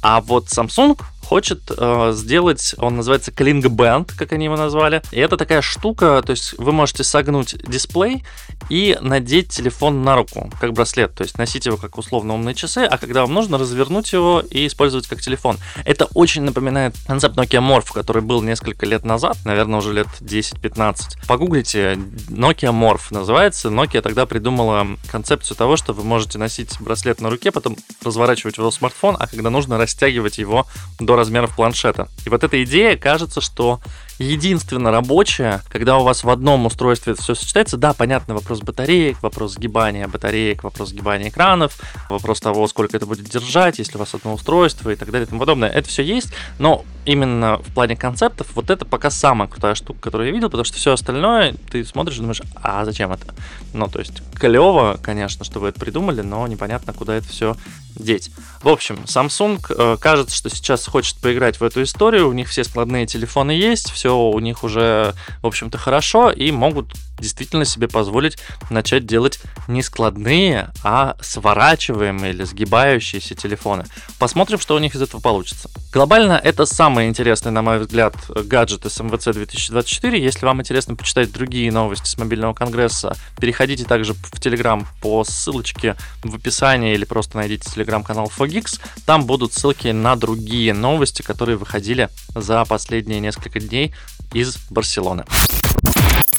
А 0.02 0.22
вот 0.22 0.48
Samsung 0.48 1.00
хочет 1.28 1.60
э, 1.78 2.12
сделать, 2.16 2.74
он 2.78 2.96
называется 2.96 3.32
Band, 3.32 4.12
как 4.18 4.32
они 4.32 4.46
его 4.46 4.56
назвали. 4.56 5.02
И 5.12 5.20
это 5.20 5.36
такая 5.36 5.62
штука, 5.62 6.24
то 6.26 6.32
есть 6.32 6.58
вы 6.58 6.72
можете 6.72 7.04
согнуть 7.04 7.56
дисплей 7.68 8.24
и 8.70 8.98
надеть 9.02 9.50
телефон 9.50 10.04
на 10.04 10.16
руку, 10.16 10.50
как 10.62 10.72
браслет. 10.72 11.14
То 11.16 11.24
есть 11.24 11.38
носить 11.38 11.66
его 11.66 11.76
как 11.76 11.98
условно 11.98 12.34
умные 12.34 12.56
часы, 12.56 12.88
а 12.90 12.98
когда 12.98 13.22
вам 13.22 13.34
нужно, 13.34 13.58
развернуть 13.58 14.14
его 14.14 14.42
и 14.50 14.68
использовать 14.68 15.08
как 15.08 15.20
телефон. 15.20 15.58
Это 15.84 16.06
очень 16.14 16.44
напоминает 16.44 16.96
концепт 17.06 17.36
Nokia 17.36 17.60
Morph, 17.60 17.92
который 17.94 18.22
был 18.22 18.42
несколько 18.42 18.86
лет 18.86 19.04
назад, 19.04 19.38
наверное, 19.44 19.80
уже 19.80 19.92
лет 19.92 20.08
10-15. 20.22 21.28
Погуглите, 21.28 21.96
Nokia 22.30 22.72
Morph 22.72 23.08
называется. 23.12 23.68
Nokia 23.68 24.02
тогда 24.02 24.26
придумала 24.26 24.88
концепцию 25.12 25.58
того, 25.58 25.76
что 25.76 25.92
вы 25.92 26.06
можете 26.06 26.38
носить 26.38 26.80
браслет 26.80 27.20
на 27.20 27.30
руке, 27.30 27.52
потом 27.52 27.76
разворачивать 28.02 28.58
его 28.58 28.72
смартфон, 28.72 29.18
а 29.20 29.28
когда 29.28 29.50
нужно, 29.50 29.78
растягивать 29.78 30.38
его 30.38 30.66
до 31.02 31.17
размеров 31.18 31.56
планшета. 31.56 32.08
И 32.26 32.30
вот 32.30 32.44
эта 32.44 32.64
идея 32.64 32.96
кажется, 32.96 33.42
что 33.42 33.82
единственно 34.20 34.92
рабочая, 34.92 35.62
когда 35.70 35.98
у 35.98 36.04
вас 36.04 36.24
в 36.24 36.30
одном 36.30 36.66
устройстве 36.66 37.14
это 37.14 37.22
все 37.22 37.36
сочетается. 37.36 37.78
Да, 37.78 37.94
понятно, 37.94 38.34
вопрос 38.34 38.62
батареек, 38.62 39.22
вопрос 39.22 39.54
сгибания 39.54 40.08
батареек, 40.08 40.64
вопрос 40.64 40.90
сгибания 40.90 41.30
экранов, 41.30 41.80
вопрос 42.10 42.40
того, 42.40 42.68
сколько 42.68 42.98
это 42.98 43.06
будет 43.06 43.30
держать, 43.30 43.80
если 43.80 43.96
у 43.96 44.00
вас 44.00 44.14
одно 44.14 44.34
устройство 44.34 44.90
и 44.90 44.96
так 44.96 45.12
далее 45.12 45.26
и 45.26 45.30
тому 45.30 45.40
подобное. 45.40 45.70
Это 45.70 45.88
все 45.88 46.04
есть, 46.04 46.30
но 46.60 46.86
именно 47.06 47.58
в 47.60 47.74
плане 47.74 47.96
концептов 47.96 48.48
вот 48.56 48.70
это 48.70 48.86
пока 48.86 49.10
самая 49.10 49.48
крутая 49.48 49.76
штука, 49.76 50.00
которую 50.02 50.28
я 50.28 50.34
видел, 50.34 50.50
потому 50.50 50.66
что 50.66 50.78
все 50.78 50.94
остальное 50.94 51.56
ты 51.72 51.86
смотришь 51.86 52.18
и 52.18 52.22
думаешь, 52.22 52.42
а 52.56 52.84
зачем 52.86 53.12
это? 53.12 53.34
Ну, 53.74 53.88
то 53.88 54.00
есть 54.00 54.22
клево, 54.36 55.00
конечно, 55.02 55.46
что 55.46 55.60
вы 55.60 55.70
это 55.70 55.80
придумали, 55.80 56.22
но 56.22 56.46
непонятно, 56.48 56.94
куда 56.94 57.16
это 57.16 57.28
все 57.28 57.56
деть. 57.96 58.32
В 58.62 58.68
общем, 58.70 59.00
Samsung 59.06 59.60
э, 59.70 59.98
кажется, 60.00 60.36
что 60.36 60.50
сейчас 60.50 60.86
хочет 60.86 61.18
поиграть 61.18 61.60
в 61.60 61.64
эту 61.64 61.84
историю, 61.84 62.30
у 62.30 62.34
них 62.34 62.50
все 62.50 62.64
складные 62.64 63.06
телефоны 63.06 63.52
есть, 63.52 63.90
все 63.92 64.07
у 64.14 64.40
них 64.40 64.64
уже, 64.64 65.14
в 65.42 65.48
общем-то, 65.48 65.78
хорошо, 65.78 66.32
и 66.32 66.52
могут 66.52 66.94
действительно 67.20 67.66
себе 67.66 67.88
позволить 67.88 68.38
начать 68.70 69.06
делать 69.06 69.40
не 69.68 69.82
складные, 69.82 70.70
а 70.84 71.16
сворачиваемые 71.22 72.34
или 72.34 72.44
сгибающиеся 72.44 73.36
телефоны. 73.36 73.86
Посмотрим, 74.20 74.60
что 74.60 74.76
у 74.76 74.80
них 74.80 74.96
из 74.96 75.02
этого 75.02 75.22
получится. 75.22 75.70
Глобально 75.92 76.34
это 76.34 76.66
самый 76.66 77.08
интересный, 77.08 77.52
на 77.52 77.62
мой 77.62 77.80
взгляд, 77.80 78.16
гаджет 78.30 78.86
с 78.86 79.00
МВЦ 79.00 79.26
2024. 79.34 80.22
Если 80.22 80.46
вам 80.46 80.62
интересно 80.62 80.96
почитать 80.96 81.32
другие 81.32 81.72
новости 81.72 82.08
с 82.08 82.18
мобильного 82.18 82.54
конгресса, 82.54 83.16
переходите 83.40 83.84
также 83.84 84.14
в 84.14 84.34
Telegram 84.34 84.86
по 85.02 85.24
ссылочке 85.24 85.96
в 86.24 86.36
описании 86.36 86.94
или 86.94 87.06
просто 87.06 87.38
найдите 87.38 87.70
телеграм-канал 87.70 88.32
Fogix. 88.36 88.80
Там 89.06 89.26
будут 89.26 89.54
ссылки 89.54 89.88
на 89.88 90.16
другие 90.16 90.74
новости, 90.74 91.22
которые 91.22 91.58
выходили 91.58 92.10
за 92.36 92.64
последние 92.66 93.20
несколько 93.20 93.60
дней 93.60 93.94
из 94.34 94.58
Барселоны. 94.70 95.26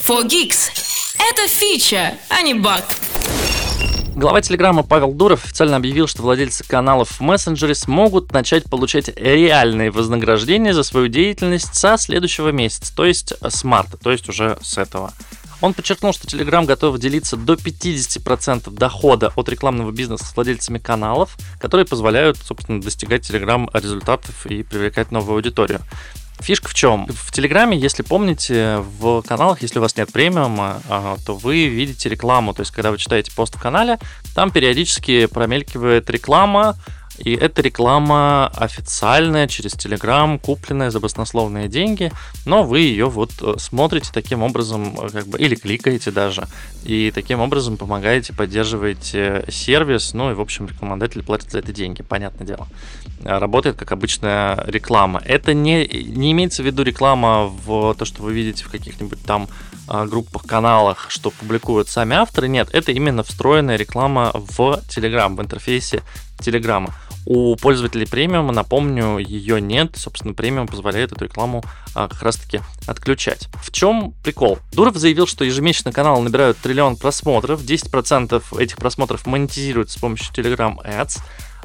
4Geeks. 0.05 0.71
Это 1.17 1.47
фича, 1.47 2.13
а 2.29 2.41
не 2.41 2.53
баг. 2.53 2.83
Глава 4.15 4.41
Телеграма 4.41 4.83
Павел 4.83 5.13
Дуров 5.13 5.45
официально 5.45 5.77
объявил, 5.77 6.07
что 6.07 6.23
владельцы 6.23 6.63
каналов 6.63 7.09
в 7.09 7.21
мессенджере 7.21 7.75
смогут 7.75 8.31
начать 8.33 8.65
получать 8.65 9.09
реальные 9.15 9.91
вознаграждения 9.91 10.73
за 10.73 10.83
свою 10.83 11.07
деятельность 11.07 11.75
со 11.75 11.97
следующего 11.97 12.49
месяца, 12.49 12.93
то 12.95 13.05
есть 13.05 13.33
с 13.41 13.63
марта, 13.63 13.97
то 13.97 14.11
есть 14.11 14.27
уже 14.29 14.57
с 14.61 14.77
этого. 14.77 15.13
Он 15.61 15.73
подчеркнул, 15.73 16.13
что 16.13 16.27
Telegram 16.27 16.65
готов 16.65 16.97
делиться 16.99 17.35
до 17.35 17.53
50% 17.53 18.71
дохода 18.71 19.31
от 19.35 19.49
рекламного 19.49 19.91
бизнеса 19.91 20.25
с 20.25 20.35
владельцами 20.35 20.79
каналов, 20.79 21.37
которые 21.59 21.85
позволяют, 21.85 22.37
собственно, 22.37 22.81
достигать 22.81 23.29
Telegram 23.29 23.69
результатов 23.73 24.45
и 24.45 24.63
привлекать 24.63 25.11
новую 25.11 25.35
аудиторию. 25.35 25.81
Фишка 26.41 26.69
в 26.69 26.73
чем? 26.73 27.07
В 27.07 27.31
Телеграме, 27.31 27.77
если 27.77 28.01
помните, 28.01 28.77
в 28.99 29.21
каналах, 29.23 29.61
если 29.61 29.79
у 29.79 29.81
вас 29.81 29.97
нет 29.97 30.11
премиума, 30.11 30.81
а, 30.89 31.17
то 31.25 31.35
вы 31.35 31.67
видите 31.67 32.09
рекламу. 32.09 32.53
То 32.53 32.61
есть, 32.61 32.71
когда 32.71 32.91
вы 32.91 32.97
читаете 32.97 33.31
пост 33.35 33.55
в 33.55 33.61
канале, 33.61 33.99
там 34.35 34.51
периодически 34.51 35.25
промелькивает 35.25 36.09
реклама, 36.09 36.77
и 37.19 37.33
эта 37.35 37.61
реклама 37.61 38.47
официальная, 38.55 39.47
через 39.47 39.73
Telegram, 39.73 40.39
купленная 40.39 40.89
за 40.89 40.99
баснословные 40.99 41.67
деньги, 41.67 42.11
но 42.45 42.63
вы 42.63 42.79
ее 42.79 43.09
вот 43.09 43.31
э, 43.41 43.55
смотрите 43.57 44.09
таким 44.13 44.41
образом, 44.41 44.97
э, 44.99 45.09
как 45.09 45.27
бы, 45.27 45.37
или 45.37 45.55
кликаете 45.55 46.11
даже, 46.11 46.47
и 46.83 47.11
таким 47.13 47.41
образом 47.41 47.77
помогаете, 47.77 48.33
поддерживаете 48.33 49.45
сервис, 49.49 50.13
ну 50.13 50.31
и, 50.31 50.33
в 50.33 50.41
общем, 50.41 50.67
рекламодатель 50.67 51.23
платит 51.23 51.51
за 51.51 51.59
это 51.59 51.73
деньги, 51.73 52.03
понятное 52.03 52.47
дело. 52.47 52.67
Работает 53.23 53.75
как 53.75 53.91
обычная 53.91 54.63
реклама. 54.67 55.21
Это 55.25 55.53
не, 55.53 55.85
не 55.85 56.31
имеется 56.31 56.63
в 56.63 56.65
виду 56.65 56.83
реклама 56.83 57.47
в 57.47 57.93
то, 57.95 58.05
что 58.05 58.23
вы 58.23 58.31
видите 58.33 58.63
в 58.63 58.69
каких-нибудь 58.69 59.21
там 59.23 59.49
группах, 59.87 60.43
каналах, 60.45 61.07
что 61.09 61.31
публикуют 61.31 61.89
сами 61.89 62.15
авторы. 62.15 62.47
Нет, 62.47 62.69
это 62.71 62.91
именно 62.91 63.23
встроенная 63.23 63.75
реклама 63.75 64.31
в 64.33 64.79
Telegram, 64.87 65.35
в 65.35 65.41
интерфейсе 65.41 66.03
Телеграма. 66.39 66.95
У 67.29 67.55
пользователей 67.55 68.07
премиума, 68.07 68.51
напомню, 68.51 69.19
ее 69.19 69.61
нет. 69.61 69.95
Собственно, 69.95 70.33
премиум 70.33 70.67
позволяет 70.67 71.11
эту 71.11 71.25
рекламу 71.25 71.63
а, 71.93 72.07
как 72.07 72.23
раз-таки 72.23 72.59
отключать. 72.87 73.49
В 73.61 73.71
чем 73.71 74.15
прикол? 74.23 74.57
Дуров 74.71 74.95
заявил, 74.97 75.27
что 75.27 75.45
ежемесячно 75.45 75.91
каналы 75.91 76.23
набирают 76.23 76.57
триллион 76.57 76.97
просмотров, 76.97 77.61
10% 77.61 78.59
этих 78.59 78.77
просмотров 78.77 79.27
монетизируют 79.27 79.91
с 79.91 79.97
помощью 79.97 80.33
Telegram 80.33 80.75
Ads. 80.83 81.19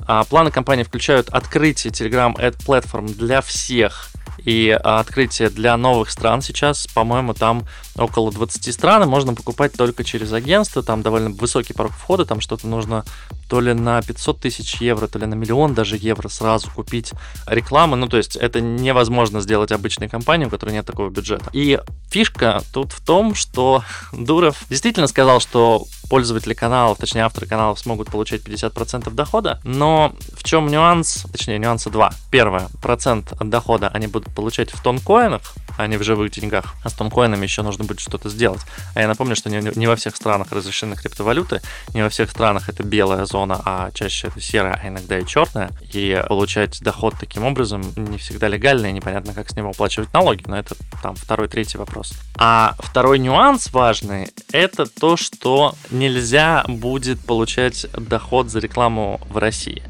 А, 0.07 0.25
планы 0.25 0.51
компании 0.51 0.83
включают 0.83 1.31
открытие 1.31 1.95
Telegram 1.95 2.37
Ad 2.37 2.59
Platform 2.59 3.15
для 3.15 3.41
всех 3.41 4.11
и 4.45 4.69
а, 4.69 5.01
открытие 5.01 5.49
для 5.49 5.79
новых 5.79 6.11
стран 6.11 6.43
сейчас, 6.43 6.87
по-моему, 6.89 7.33
там 7.33 7.67
около 7.97 8.33
20 8.33 8.73
стран, 8.73 9.03
и 9.03 9.07
можно 9.07 9.35
покупать 9.35 9.73
только 9.73 10.05
через 10.05 10.33
агентство, 10.33 10.83
там 10.83 11.03
довольно 11.03 11.31
высокий 11.31 11.73
порог 11.73 11.93
входа, 11.93 12.25
там 12.25 12.41
что-то 12.41 12.67
нужно 12.67 13.05
то 13.49 13.61
ли 13.61 13.73
на 13.73 14.01
500 14.03 14.41
тысяч 14.41 14.77
евро, 14.77 15.07
то 15.07 15.19
ли 15.19 15.27
на 15.27 15.35
миллион 15.35 15.75
даже 15.75 15.97
евро 15.97 16.29
сразу 16.29 16.71
купить 16.71 17.13
рекламы, 17.47 17.97
ну 17.97 18.09
то 18.09 18.17
есть 18.17 18.37
это 18.37 18.61
невозможно 18.61 19.41
сделать 19.41 19.73
обычной 19.73 20.09
компании, 20.09 20.47
у 20.47 20.51
которой 20.51 20.73
нет 20.73 20.87
такого 20.87 21.11
бюджета. 21.11 21.51
И 21.53 21.79
фишка 22.11 22.63
тут 22.73 22.93
в 22.93 23.05
том, 23.05 23.35
что 23.35 23.85
Дуров 24.13 24.65
действительно 24.69 25.07
сказал, 25.07 25.41
что 25.41 25.87
пользователи 26.09 26.55
каналов, 26.55 26.99
точнее 26.99 27.23
авторы 27.23 27.47
каналов 27.47 27.79
смогут 27.79 28.11
получать 28.11 28.43
50% 28.43 29.11
дохода, 29.13 29.61
но 29.65 30.15
в 30.37 30.45
чем 30.45 30.69
нюанс, 30.69 31.27
точнее 31.31 31.59
нюанса 31.59 31.91
два. 31.91 32.13
Первое, 32.31 32.69
процент 32.83 33.33
от 33.33 33.49
дохода 33.49 33.89
они 33.89 34.07
будут 34.07 34.35
получать 34.35 34.71
в 34.71 34.83
тонкоинах, 34.83 35.43
а 35.77 35.87
не 35.87 35.97
в 35.97 36.03
живых 36.03 36.31
деньгах. 36.31 36.75
А 36.85 36.89
с 36.89 36.93
тонкоинами 36.93 37.45
еще 37.45 37.63
нужно 37.85 37.87
будет 37.87 38.01
что-то 38.01 38.29
сделать. 38.29 38.61
А 38.95 39.01
я 39.01 39.09
напомню, 39.09 39.37
что 39.37 39.51
не, 39.51 39.61
не 39.79 39.87
во 39.87 39.97
всех 39.97 40.17
странах 40.17 40.53
разрешены 40.53 40.97
криптовалюты, 40.97 41.61
не 41.95 42.03
во 42.03 42.09
всех 42.09 42.31
странах 42.31 42.69
это 42.69 42.83
белая 42.83 43.27
зона, 43.27 43.61
а 43.65 43.91
чаще 43.93 44.29
это 44.29 44.41
серая, 44.41 44.81
а 44.83 44.89
иногда 44.89 45.19
и 45.19 45.27
черная. 45.27 45.71
И 45.93 46.23
получать 46.29 46.81
доход 46.83 47.15
таким 47.21 47.45
образом 47.45 47.83
не 47.97 48.19
всегда 48.19 48.49
легально, 48.49 48.87
и 48.87 48.93
непонятно, 48.93 49.35
как 49.35 49.51
с 49.51 49.57
него 49.57 49.71
оплачивать 49.71 50.13
налоги, 50.13 50.45
но 50.47 50.59
это 50.59 50.75
там 51.03 51.15
второй, 51.15 51.49
третий 51.49 51.79
вопрос. 51.79 52.13
А 52.37 52.75
второй 52.79 53.19
нюанс 53.19 53.73
важный, 53.73 54.29
это 54.53 54.87
то, 54.87 55.17
что 55.17 55.75
нельзя 55.91 56.65
будет 56.67 57.21
получать 57.21 57.87
доход 57.93 58.51
за 58.51 58.59
рекламу 58.61 59.21
в 59.29 59.39
России. 59.39 59.83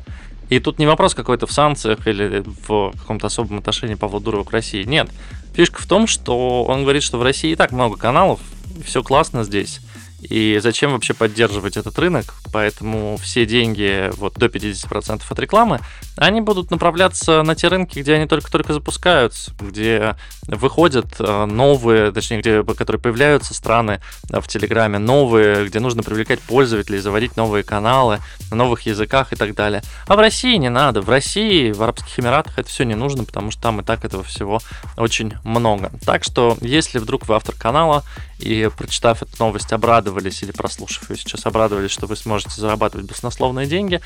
И 0.51 0.61
тут 0.61 0.79
не 0.79 0.87
вопрос 0.87 1.15
какой-то 1.15 1.47
в 1.47 1.53
санкциях 1.53 2.07
или 2.07 2.45
в 2.69 2.93
каком-то 2.93 3.29
особом 3.29 3.59
отношении 3.59 3.95
Павла 3.95 4.21
Дурова 4.21 4.45
к 4.45 4.53
России. 4.53 4.85
Нет. 4.85 5.09
Фишка 5.55 5.81
в 5.81 5.87
том, 5.87 6.07
что 6.07 6.65
он 6.65 6.83
говорит, 6.83 7.03
что 7.03 7.19
в 7.19 7.23
России 7.23 7.53
и 7.53 7.57
так 7.57 7.73
много 7.73 7.97
каналов, 7.97 8.41
все 8.85 9.03
классно 9.03 9.45
здесь. 9.45 9.81
И 10.29 10.59
зачем 10.63 10.93
вообще 10.93 11.13
поддерживать 11.13 11.77
этот 11.77 11.99
рынок? 11.99 12.35
Поэтому 12.53 13.19
все 13.19 13.45
деньги, 13.45 14.11
вот 14.17 14.35
до 14.35 14.47
50% 14.47 15.23
от 15.29 15.39
рекламы, 15.39 15.81
они 16.17 16.41
будут 16.41 16.71
направляться 16.71 17.43
на 17.43 17.55
те 17.55 17.69
рынки, 17.69 17.99
где 17.99 18.15
они 18.15 18.27
только-только 18.27 18.73
запускаются, 18.73 19.53
где 19.61 20.17
выходят 20.47 21.07
э, 21.19 21.45
новые, 21.47 22.13
точнее, 22.13 22.41
где, 22.41 22.63
которые 22.63 23.01
появляются 23.01 23.55
страны 23.55 24.01
э, 24.31 24.41
в 24.41 24.49
Телеграме, 24.49 24.99
новые, 24.99 25.67
где 25.67 25.81
нужно 25.81 26.03
привлекать 26.03 26.41
пользователей, 26.41 26.99
заводить 26.99 27.37
новые 27.37 27.65
каналы 27.65 28.21
на 28.51 28.57
новых 28.57 28.83
языках 28.83 29.33
и 29.33 29.37
так 29.37 29.55
далее. 29.55 29.83
А 30.07 30.17
в 30.17 30.21
России 30.21 30.57
не 30.57 30.71
надо. 30.71 31.01
В 31.01 31.09
России, 31.11 31.73
в 31.73 31.83
Арабских 31.83 32.19
Эмиратах 32.19 32.59
это 32.59 32.69
все 32.69 32.85
не 32.85 32.95
нужно, 32.95 33.25
потому 33.25 33.51
что 33.51 33.63
там 33.63 33.81
и 33.81 33.85
так 33.85 34.05
этого 34.05 34.23
всего 34.23 34.61
очень 34.97 35.35
много. 35.45 35.91
Так 36.05 36.25
что, 36.25 36.57
если 36.61 36.99
вдруг 36.99 37.27
вы 37.27 37.35
автор 37.35 37.55
канала 37.55 38.05
и 38.39 38.69
прочитав 38.77 39.23
эту 39.23 39.33
новость 39.39 39.73
обрадовались 39.73 40.14
или 40.43 40.53
прослушав 40.53 41.11
ее 41.11 41.17
сейчас 41.17 41.47
обрадовались, 41.47 41.91
что 41.91 42.07
вы 42.07 42.17
сможете 42.17 42.61
зарабатывать 42.61 43.07
баснословные 43.07 43.67
деньги, 43.67 44.01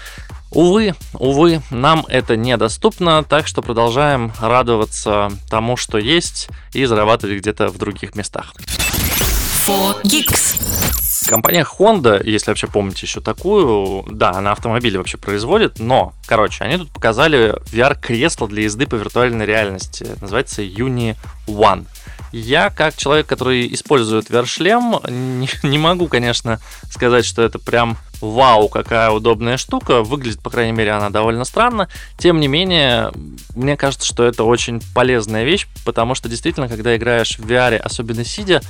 увы, 0.51 0.95
увы, 1.15 1.63
нам 1.71 2.05
это 2.09 2.37
недоступно, 2.37 3.25
так 3.25 3.47
что 3.47 3.63
продолжаем 3.63 4.33
радоваться 4.41 5.31
тому, 5.51 5.77
что 5.77 5.99
есть, 5.99 6.49
и 6.73 6.85
зарабатывать 6.85 7.39
где-то 7.39 7.69
в 7.69 7.79
других 7.79 8.15
местах. 8.15 8.55
4Geeks. 9.67 10.79
Компания 11.29 11.67
Honda, 11.79 12.25
если 12.25 12.51
вообще 12.51 12.69
помните 12.69 13.01
еще 13.05 13.21
такую, 13.21 14.07
да, 14.11 14.31
она 14.31 14.53
автомобили 14.53 14.97
вообще 14.97 15.19
производит, 15.19 15.79
но, 15.79 16.15
короче, 16.27 16.65
они 16.65 16.79
тут 16.79 16.91
показали 16.91 17.55
VR-кресло 17.71 18.49
для 18.49 18.63
езды 18.63 18.87
по 18.87 18.95
виртуальной 18.95 19.45
реальности. 19.45 20.07
Называется 20.23 20.63
Uni 20.63 21.17
One. 21.47 21.87
Я, 22.33 22.71
как 22.71 22.97
человек, 22.97 23.27
который 23.27 23.73
использует 23.73 24.31
VR-шлем, 24.31 25.01
не, 25.09 25.49
не 25.63 25.79
могу, 25.79 26.09
конечно, 26.09 26.61
сказать, 26.91 27.25
что 27.25 27.43
это 27.43 27.59
прям 27.59 27.97
вау, 28.21 28.69
какая 28.69 29.11
удобная 29.11 29.57
штука. 29.57 30.03
Выглядит, 30.03 30.41
по 30.41 30.51
крайней 30.51 30.73
мере, 30.73 30.93
она 30.93 31.11
довольно 31.11 31.45
странно. 31.45 31.89
Тем 32.17 32.41
не 32.41 32.49
менее, 32.49 33.13
мне 33.55 33.77
кажется, 33.77 34.07
что 34.07 34.25
это 34.25 34.45
очень 34.45 34.81
полезная 34.95 35.45
вещь, 35.45 35.67
потому 35.85 36.15
что 36.15 36.29
действительно, 36.29 36.69
когда 36.69 36.97
играешь 36.97 37.39
в 37.39 37.47
VR, 37.47 37.77
особенно 37.77 38.25
сидя, 38.25 38.61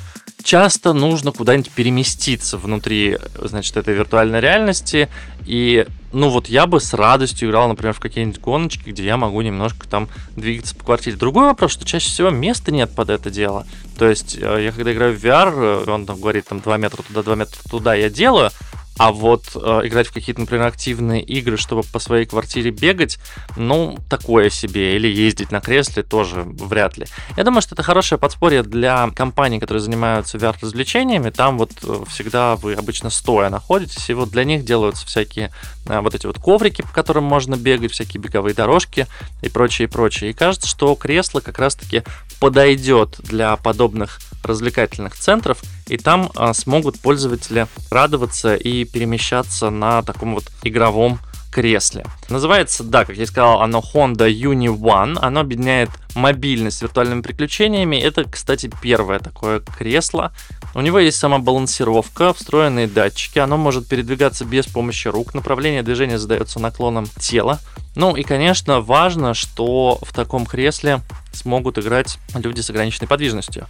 часто 0.43 0.93
нужно 0.93 1.33
куда-нибудь 1.33 1.71
переместиться 1.71 2.59
внутри, 2.59 3.19
значит, 3.43 3.77
этой 3.77 3.95
виртуальной 3.95 4.41
реальности. 4.41 5.09
И, 5.45 5.87
ну 6.13 6.29
вот 6.29 6.49
я 6.49 6.67
бы 6.67 6.81
с 6.81 6.93
радостью 6.93 7.49
играл, 7.49 7.69
например, 7.69 7.95
в 7.95 8.01
какие-нибудь 8.01 8.41
гоночки, 8.41 8.91
где 8.91 9.05
я 9.05 9.17
могу 9.17 9.41
немножко 9.41 9.89
там 9.89 10.09
двигаться 10.37 10.75
по 10.75 10.85
квартире. 10.85 11.17
Другой 11.17 11.45
вопрос, 11.45 11.73
что 11.73 11.87
чаще 11.87 12.09
всего 12.09 12.31
места 12.31 12.71
нет 12.71 12.91
под 12.95 13.11
это 13.11 13.31
дело. 13.31 13.67
То 13.99 14.09
есть 14.09 14.37
э, 14.41 14.65
я 14.65 14.73
когда 14.73 14.93
играю 14.93 15.19
в 15.19 15.25
VR, 15.25 15.85
э, 15.87 15.91
он 15.91 16.07
там 16.07 16.21
говорит 16.21 16.47
там 16.47 16.61
2 16.61 16.77
метра 16.77 17.03
туда, 17.03 17.23
2 17.23 17.35
метра 17.35 17.59
туда, 17.69 17.95
я 17.95 18.11
делаю, 18.11 18.51
а 18.99 19.13
вот 19.13 19.45
э, 19.55 19.81
играть 19.85 20.09
в 20.09 20.13
какие-то, 20.13 20.41
например, 20.41 20.67
активные 20.67 21.23
игры, 21.23 21.57
чтобы 21.57 21.83
по 21.83 21.99
своей 21.99 22.27
квартире 22.27 22.71
бегать, 22.71 23.19
ну, 23.57 23.97
такое 24.11 24.51
себе. 24.51 24.97
Или 24.97 25.09
ездить 25.09 25.53
на 25.53 25.61
кресле 25.61 26.03
тоже 26.03 26.43
вряд 26.43 26.99
ли. 26.99 27.07
Я 27.37 27.45
думаю, 27.45 27.63
что 27.63 27.75
это 27.75 27.83
хорошее 27.83 28.19
подспорье 28.19 28.63
для 28.63 29.09
компаний, 29.15 29.61
которые 29.61 29.81
занимаются 29.81 30.37
VR-развлечениями. 30.39 31.31
Там 31.31 31.59
вот 31.59 31.71
э, 31.83 32.05
всегда 32.09 32.57
вы 32.57 32.75
обычно 32.75 33.11
стоя 33.11 33.51
находитесь, 33.51 34.11
и 34.11 34.15
вот 34.15 34.31
для 34.31 34.45
них 34.45 34.65
делаются 34.65 35.07
всякие 35.07 35.53
э, 35.87 36.01
вот 36.01 36.15
эти 36.15 36.27
вот 36.27 36.39
коврики, 36.39 36.83
по 36.83 36.93
которым 36.93 37.25
можно 37.25 37.57
бегать, 37.57 37.93
всякие 37.93 38.21
беговые 38.21 38.55
дорожки 38.55 39.07
и 39.43 39.49
прочее, 39.49 39.87
и 39.87 39.91
прочее. 39.91 40.31
И 40.31 40.35
кажется, 40.35 40.69
что 40.69 40.95
кресло 40.97 41.41
как 41.41 41.59
раз-таки 41.59 42.03
подойдет 42.41 43.17
для 43.19 43.57
подобных 43.57 44.21
развлекательных 44.43 45.17
центров, 45.17 45.63
и 45.89 45.97
там 45.97 46.31
а, 46.37 46.55
смогут 46.55 47.01
пользователи 47.01 47.67
радоваться 47.91 48.55
и 48.55 48.85
перемещаться 48.85 49.71
на 49.71 50.03
таком 50.03 50.35
вот 50.35 50.45
игровом 50.63 51.19
кресле. 51.51 52.05
Называется, 52.29 52.85
да, 52.85 53.05
как 53.05 53.17
я 53.17 53.27
сказал, 53.27 53.63
оно 53.63 53.83
Honda 53.95 54.31
Uni 54.31 54.69
One. 54.69 55.19
Оно 55.21 55.41
объединяет 55.41 55.91
мобильность 56.15 56.79
с 56.79 56.83
виртуальными 56.83 57.23
приключениями. 57.23 57.97
Это, 57.97 58.25
кстати, 58.25 58.71
первое 58.83 59.19
такое 59.19 59.61
кресло. 59.61 60.33
У 60.75 60.81
него 60.81 60.99
есть 60.99 61.19
сама 61.19 61.39
балансировка, 61.39 62.33
встроенные 62.33 62.87
датчики. 62.87 63.39
Оно 63.39 63.57
может 63.57 63.89
передвигаться 63.89 64.45
без 64.45 64.67
помощи 64.67 65.09
рук. 65.09 65.35
Направление 65.35 65.83
движения 65.83 66.19
задается 66.19 66.61
наклоном 66.61 67.07
тела. 67.19 67.59
Ну 67.97 68.15
и, 68.15 68.23
конечно, 68.23 68.81
важно, 68.81 69.35
что 69.35 69.99
в 70.03 70.13
таком 70.13 70.47
кресле 70.47 71.01
смогут 71.33 71.79
играть 71.79 72.19
люди 72.35 72.61
с 72.61 72.71
ограниченной 72.71 73.09
подвижностью 73.09 73.67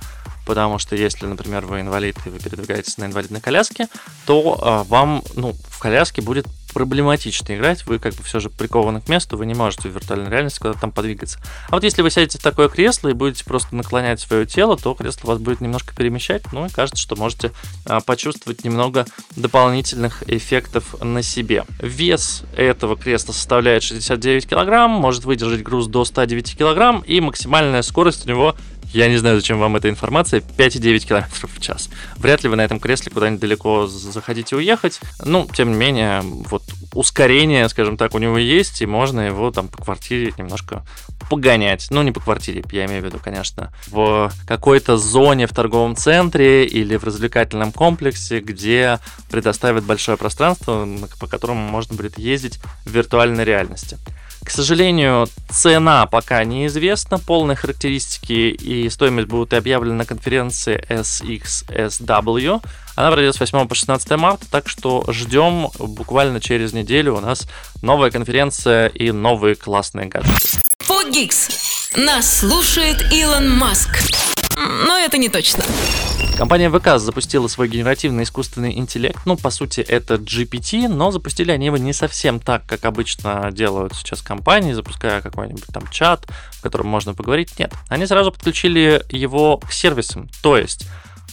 потому 0.49 0.79
что 0.79 0.97
если, 0.97 1.27
например, 1.27 1.67
вы 1.67 1.83
инвалид 1.83 2.17
и 2.25 2.31
вы 2.31 2.39
передвигаетесь 2.39 2.97
на 2.97 3.05
инвалидной 3.05 3.43
коляске, 3.43 3.87
то 4.25 4.59
а, 4.63 4.85
вам 4.85 5.23
ну, 5.35 5.55
в 5.69 5.79
коляске 5.79 6.23
будет 6.23 6.47
проблематично 6.79 7.57
играть, 7.57 7.85
вы 7.87 7.99
как 7.99 8.15
бы 8.15 8.23
все 8.23 8.39
же 8.39 8.51
прикованы 8.51 9.01
к 9.01 9.09
месту, 9.09 9.37
вы 9.37 9.47
не 9.47 9.55
можете 9.55 9.89
в 9.89 9.95
виртуальной 9.95 10.31
реальности 10.31 10.61
куда-то 10.61 10.83
там 10.83 10.93
подвигаться. 10.93 11.41
А 11.71 11.73
вот 11.73 11.83
если 11.83 12.03
вы 12.03 12.11
сядете 12.13 12.39
в 12.39 12.43
такое 12.43 12.69
кресло 12.69 13.09
и 13.09 13.15
будете 13.15 13.45
просто 13.45 13.75
наклонять 13.75 14.21
свое 14.21 14.47
тело, 14.47 14.77
то 14.77 14.95
кресло 14.95 15.27
вас 15.27 15.41
будет 15.41 15.61
немножко 15.61 15.93
перемещать, 15.97 16.45
ну 16.53 16.67
и 16.67 16.69
кажется, 16.69 17.03
что 17.03 17.17
можете 17.17 17.51
а, 17.85 17.99
почувствовать 17.99 18.63
немного 18.63 19.07
дополнительных 19.35 20.23
эффектов 20.29 20.95
на 21.03 21.21
себе. 21.25 21.65
Вес 21.81 22.45
этого 22.57 22.97
кресла 22.97 23.33
составляет 23.33 23.83
69 23.83 24.49
килограмм, 24.49 24.93
может 24.93 25.25
выдержать 25.25 25.65
груз 25.65 25.89
до 25.89 26.05
109 26.05 26.57
килограмм 26.57 27.01
и 27.01 27.21
максимальная 27.21 27.83
скорость 27.83 28.25
у 28.25 28.29
него 28.29 28.55
я 28.93 29.09
не 29.09 29.17
знаю, 29.17 29.37
зачем 29.37 29.59
вам 29.59 29.77
эта 29.77 29.89
информация. 29.89 30.41
5,9 30.41 31.07
км 31.07 31.47
в 31.47 31.61
час. 31.61 31.89
Вряд 32.17 32.43
ли 32.43 32.49
вы 32.49 32.57
на 32.57 32.63
этом 32.63 32.81
кресле 32.81 33.13
куда-нибудь 33.13 33.41
далеко 33.41 33.87
захотите 33.87 34.57
уехать. 34.57 35.01
Ну, 35.25 35.49
тем 35.53 35.73
не 35.73 35.77
менее, 35.77 36.23
вот 36.23 36.63
ускорение, 36.95 37.69
скажем 37.69 37.97
так, 37.97 38.15
у 38.15 38.19
него 38.19 38.39
есть, 38.39 38.83
и 38.83 38.87
можно 38.87 39.21
его 39.21 39.51
там 39.51 39.69
по 39.69 39.83
квартире 39.83 40.33
немножко 40.39 40.85
погонять. 41.31 41.89
Ну, 41.91 42.03
не 42.03 42.13
по 42.13 42.21
квартире, 42.21 42.65
я 42.73 42.87
имею 42.87 43.03
в 43.03 43.05
виду, 43.05 43.19
конечно, 43.23 43.73
в 43.89 44.33
какой-то 44.47 44.97
зоне 44.97 45.47
в 45.47 45.53
торговом 45.53 45.95
центре 45.95 46.67
или 46.67 46.97
в 46.97 47.05
развлекательном 47.05 47.73
комплексе, 47.73 48.41
где 48.41 48.99
предоставят 49.31 49.85
большое 49.85 50.17
пространство, 50.17 50.89
по 51.21 51.27
которому 51.27 51.61
можно 51.61 51.95
будет 51.97 52.19
ездить 52.19 52.59
в 52.85 52.91
виртуальной 52.91 53.45
реальности. 53.45 53.99
К 54.49 54.51
сожалению, 54.51 55.29
цена 55.51 56.07
пока 56.07 56.43
неизвестна, 56.43 57.19
полные 57.19 57.55
характеристики 57.55 58.49
и 58.49 58.89
стоимость 58.89 59.29
будут 59.29 59.53
объявлены 59.53 59.97
на 59.97 60.07
конференции 60.07 60.83
SXSW. 60.89 62.63
Она 62.97 63.11
пройдет 63.13 63.35
с 63.35 63.41
8 63.41 63.69
по 63.69 63.75
16 63.75 64.11
марта, 64.13 64.47
так 64.51 64.71
что 64.71 65.05
ждем 65.09 65.69
буквально 65.79 66.41
через 66.41 66.73
неделю 66.73 67.17
у 67.17 67.21
нас 67.21 67.47
новая 67.83 68.11
конференция 68.11 68.87
и 68.87 69.11
новые 69.11 69.55
классные 69.55 70.07
гаджеты. 70.07 70.39
Фогикс. 70.79 71.91
Нас 71.95 72.39
слушает 72.39 73.13
Илон 73.13 73.51
Маск. 73.51 73.99
Но 74.87 74.97
это 74.99 75.19
не 75.19 75.29
точно. 75.29 75.65
Компания 76.37 76.71
ВК 76.71 76.99
запустила 76.99 77.49
свой 77.49 77.69
генеративный 77.69 78.23
искусственный 78.23 78.79
интеллект. 78.79 79.19
Ну, 79.25 79.37
по 79.37 79.51
сути, 79.51 79.81
это 79.81 80.15
GPT, 80.15 80.87
но 80.87 81.11
запустили 81.11 81.51
они 81.51 81.67
его 81.67 81.77
не 81.77 81.93
совсем 81.93 82.39
так, 82.39 82.65
как 82.65 82.85
обычно 82.85 83.51
делают 83.51 83.95
сейчас 83.97 84.23
компании, 84.23 84.73
запуская 84.73 85.21
какой-нибудь 85.21 85.67
там 85.73 85.89
чат, 85.91 86.27
в 86.53 86.63
котором 86.63 86.87
можно 86.87 87.13
поговорить. 87.13 87.59
Нет, 87.59 87.73
они 87.89 88.07
сразу 88.07 88.31
подключили 88.31 89.05
его 89.11 89.59
к 89.59 89.73
сервисам. 89.73 90.29
То 90.41 90.57
есть 90.57 90.87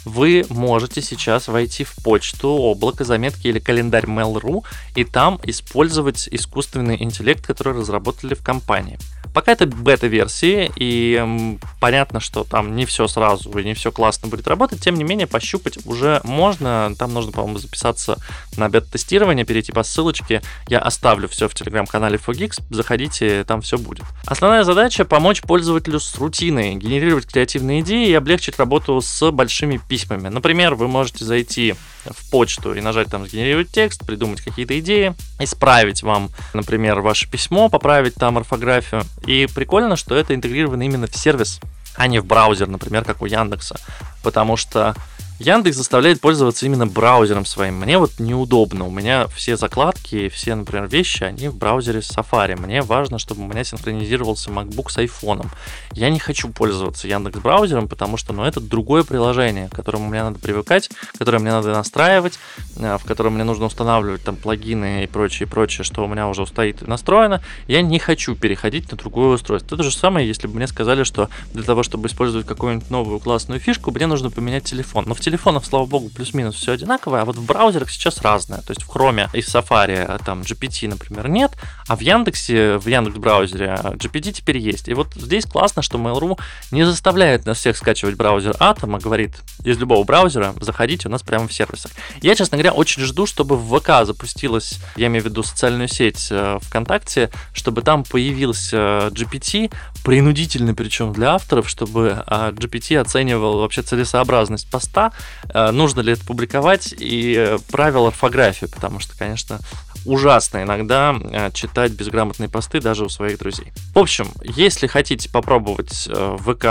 вы 0.06 0.46
можете 0.50 1.02
сейчас 1.02 1.48
войти 1.48 1.84
в 1.84 1.96
почту, 2.04 2.50
облако, 2.50 3.04
заметки 3.04 3.48
или 3.48 3.60
календарь 3.60 4.06
Mail.ru 4.06 4.64
и 4.96 5.04
там 5.04 5.40
использовать 5.44 6.30
искусственный 6.32 7.02
интеллект, 7.02 7.46
который 7.46 7.74
разработали 7.74 8.34
в 8.34 8.44
компании. 8.44 8.98
Пока 9.34 9.52
это 9.52 9.66
бета-версии, 9.66 10.72
и 10.78 11.58
понятно, 11.82 12.22
что 12.22 12.46
там 12.46 12.74
не 12.74 12.86
все 12.86 13.06
сразу 13.10 13.52
и 13.60 13.66
не 13.66 13.74
все 13.74 13.92
классно 13.92 14.30
будет 14.30 14.48
работать, 14.48 14.80
тем 14.80 14.96
не 14.96 15.04
менее, 15.04 15.28
пощупать 15.28 15.78
уже 15.86 16.22
можно. 16.24 16.94
Там 16.98 17.14
нужно, 17.14 17.34
по-моему, 17.34 17.58
записаться 17.58 18.18
на 18.56 18.70
бета-тестирование, 18.70 19.44
перейти 19.44 19.74
по 19.74 19.84
ссылочке. 19.84 20.42
Я 20.70 20.80
оставлю 20.80 21.28
все 21.28 21.50
в 21.50 21.54
телеграм-канале 21.54 22.18
Fogix, 22.18 22.64
заходите, 22.70 23.44
там 23.44 23.62
все 23.62 23.78
будет. 23.78 24.06
Основная 24.26 24.64
задача— 24.64 25.04
помочь 25.06 25.42
пользователю 25.42 26.00
с 26.00 26.16
рутиной, 26.16 26.76
генерировать 26.76 27.26
креативные 27.26 27.82
идеи 27.82 28.08
и 28.08 28.14
облегчить 28.14 28.58
работу 28.58 29.02
с 29.02 29.32
большими 29.32 29.82
письмами. 29.96 30.28
Например, 30.28 30.76
вы 30.76 30.90
можете 30.90 31.24
зайти 31.24 31.74
в 32.06 32.30
почту 32.30 32.74
и 32.74 32.82
нажать 32.82 33.08
там 33.08 33.26
«Сгенерировать 33.26 33.72
текст», 33.72 34.06
придумать 34.06 34.42
какие-то 34.42 34.78
идеи, 34.80 35.16
исправить 35.40 36.04
вам, 36.04 36.30
например, 36.54 37.00
ваше 37.00 37.30
письмо, 37.30 37.70
поправить 37.70 38.16
там 38.16 38.38
орфографию. 38.38 39.04
И 39.26 39.48
прикольно, 39.56 39.96
что 39.96 40.16
это 40.16 40.36
интегрировано 40.36 40.84
именно 40.84 41.08
в 41.08 41.16
сервис, 41.16 41.62
а 41.96 42.08
не 42.08 42.20
в 42.20 42.26
браузер, 42.26 42.68
например, 42.68 43.06
как 43.06 43.22
у 43.22 43.26
Яндекса. 43.26 43.80
Потому 44.22 44.58
что 44.58 44.96
Яндекс 45.38 45.76
заставляет 45.76 46.22
пользоваться 46.22 46.66
именно 46.66 46.88
браузером 46.88 47.46
своим. 47.46 47.76
Мне 47.76 47.98
вот 47.98 48.20
неудобно. 48.20 48.88
У 48.88 48.90
меня 48.90 49.28
все 49.28 49.58
закладки, 49.58 50.30
все, 50.30 50.56
например, 50.56 50.88
вещи, 50.88 51.24
они 51.24 51.50
в 51.50 51.58
браузере 51.58 52.00
Safari. 52.00 52.58
Мне 52.58 52.82
важно, 52.82 53.20
чтобы 53.20 53.44
у 53.44 53.46
меня 53.46 53.66
синхронизировался 53.66 54.50
MacBook 54.50 54.90
с 54.90 54.98
iPhone. 54.98 55.46
Я 55.92 56.10
не 56.10 56.20
хочу 56.20 56.48
пользоваться 56.48 57.10
Яндекс 57.10 57.40
браузером, 57.40 57.90
потому 57.90 58.16
что, 58.16 58.32
ну, 58.32 58.46
это 58.46 58.62
другое 58.62 59.04
приложение, 59.04 59.68
к 59.68 59.74
которому 59.74 60.08
мне 60.08 60.24
надо 60.24 60.40
привыкать, 60.40 60.90
которое 61.18 61.40
мне 61.40 61.52
надо 61.52 61.74
настраивать, 61.74 62.40
э, 62.78 62.98
в 62.98 63.04
котором 63.04 63.34
мне 63.34 63.44
нужно 63.44 63.66
устанавливать 63.66 64.24
там 64.24 64.38
плагины 64.38 65.04
и 65.04 65.08
прочее, 65.08 65.50
прочее, 65.50 65.84
что 65.84 66.06
у 66.06 66.08
меня 66.08 66.30
уже 66.30 66.48
стоит 66.48 66.88
настроено. 66.88 67.42
Я 67.68 67.82
не 67.82 68.00
хочу 68.00 68.36
переходить 68.36 68.90
на 68.90 68.98
другое 68.98 69.36
устройство. 69.36 69.76
Это 69.76 69.84
же 69.84 69.92
самое, 69.92 70.26
если 70.26 70.48
бы 70.48 70.56
мне 70.56 70.68
сказали, 70.68 71.04
что 71.04 71.30
для 71.52 71.64
того, 71.64 71.84
чтобы 71.84 72.08
использовать 72.08 72.48
какую-нибудь 72.48 72.90
новую 72.90 73.20
классную 73.20 73.60
фишку, 73.60 73.92
мне 73.92 74.08
нужно 74.08 74.32
поменять 74.32 74.64
телефон. 74.64 75.04
Но 75.06 75.14
в 75.14 75.25
телефонах, 75.26 75.66
слава 75.66 75.86
богу, 75.88 76.10
плюс-минус 76.10 76.56
все 76.56 76.74
одинаковое, 76.74 77.22
а 77.22 77.26
вот 77.26 77.36
в 77.36 77.46
браузерах 77.46 77.90
сейчас 77.90 78.22
разное. 78.22 78.60
То 78.60 78.72
есть 78.72 78.84
в 78.84 78.90
Chrome 78.90 79.28
и 79.34 79.42
в 79.42 79.48
Safari 79.48 79.98
а 79.98 80.20
там 80.20 80.42
GPT, 80.42 80.88
например, 80.88 81.28
нет, 81.28 81.52
а 81.88 81.96
в 81.96 82.02
Яндексе, 82.02 82.78
в 82.78 82.88
Яндекс 82.88 83.18
браузере 83.18 83.80
GPT 83.96 84.32
теперь 84.32 84.60
есть. 84.60 84.88
И 84.88 84.94
вот 84.94 85.08
здесь 85.16 85.46
классно, 85.46 85.82
что 85.82 85.98
Mail.ru 85.98 86.40
не 86.72 86.86
заставляет 86.86 87.46
нас 87.46 87.58
всех 87.58 87.76
скачивать 87.76 88.16
браузер 88.16 88.56
Atom, 88.60 88.96
а 88.96 89.00
говорит, 89.00 89.32
из 89.64 89.80
любого 89.80 90.04
браузера 90.04 90.54
заходите 90.62 91.08
у 91.08 91.12
нас 91.12 91.24
прямо 91.24 91.48
в 91.48 91.54
сервисах. 91.54 91.92
Я, 92.22 92.36
честно 92.36 92.58
говоря, 92.58 92.74
очень 92.74 93.04
жду, 93.04 93.26
чтобы 93.26 93.58
в 93.58 93.80
ВК 93.80 94.06
запустилась, 94.06 94.80
я 94.96 95.08
имею 95.08 95.24
в 95.24 95.26
виду 95.26 95.42
социальную 95.42 95.88
сеть 95.88 96.28
э, 96.30 96.60
ВКонтакте, 96.62 97.32
чтобы 97.54 97.82
там 97.82 98.04
появился 98.04 99.10
GPT, 99.12 99.74
принудительный 100.06 100.76
причем 100.76 101.12
для 101.14 101.34
авторов, 101.34 101.68
чтобы 101.68 102.24
а, 102.28 102.52
GPT 102.52 102.96
оценивал 102.98 103.60
вообще 103.60 103.82
целесообразность 103.82 104.70
поста, 104.70 105.12
э, 105.50 105.72
нужно 105.72 106.02
ли 106.02 106.14
это 106.14 106.24
публиковать 106.24 106.94
и 106.96 107.34
э, 107.36 107.58
правила 107.72 108.10
орфографии, 108.10 108.68
потому 108.68 109.00
что, 109.00 109.18
конечно, 109.18 109.60
ужасно 110.06 110.64
иногда 110.64 111.16
э, 111.20 111.52
читать 111.54 111.92
безграмотные 111.92 112.50
посты 112.50 112.80
даже 112.80 113.06
у 113.06 113.10
своих 113.10 113.40
друзей. 113.40 113.72
В 113.94 114.00
общем, 114.00 114.28
если 114.44 114.88
хотите 114.88 115.30
попробовать 115.30 116.08
ВК 116.08 116.66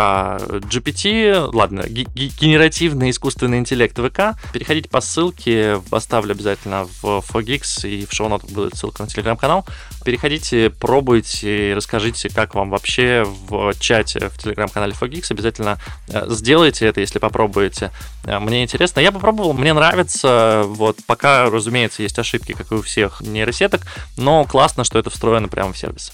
GPT, 0.64 1.50
ладно, 1.52 1.84
генеративный 1.88 3.10
искусственный 3.10 3.58
интеллект 3.58 3.98
ВК, 3.98 4.38
переходите 4.52 4.88
по 4.88 5.00
ссылке, 5.00 5.80
оставлю 5.90 6.32
обязательно 6.32 6.86
в 7.02 7.24
Fogix 7.28 7.88
и 7.88 8.06
в 8.06 8.12
шоу-нотах 8.12 8.50
будет 8.50 8.76
ссылка 8.76 9.02
на 9.02 9.08
телеграм-канал. 9.08 9.66
Переходите, 10.04 10.70
пробуйте 10.70 11.74
расскажите, 11.74 12.28
как 12.28 12.54
вам 12.54 12.70
вообще 12.70 13.24
в 13.48 13.74
чате 13.78 14.28
в 14.28 14.38
телеграм-канале 14.38 14.94
Fogix. 14.98 15.26
Обязательно 15.30 15.78
сделайте 16.08 16.86
это, 16.86 17.00
если 17.00 17.18
попробуете. 17.18 17.90
Мне 18.24 18.62
интересно. 18.62 19.00
Я 19.00 19.12
попробовал, 19.12 19.52
мне 19.52 19.72
нравится. 19.72 20.62
Вот 20.66 20.98
пока, 21.06 21.50
разумеется, 21.50 22.02
есть 22.02 22.18
ошибки, 22.18 22.52
как 22.52 22.70
и 22.72 22.74
у 22.76 22.82
всех 22.82 23.22
нейросеток, 23.26 23.82
но 24.16 24.44
классно, 24.44 24.84
что 24.84 24.98
это 24.98 25.10
встроено 25.10 25.48
прямо 25.48 25.72
в 25.72 25.78
сервис. 25.78 26.12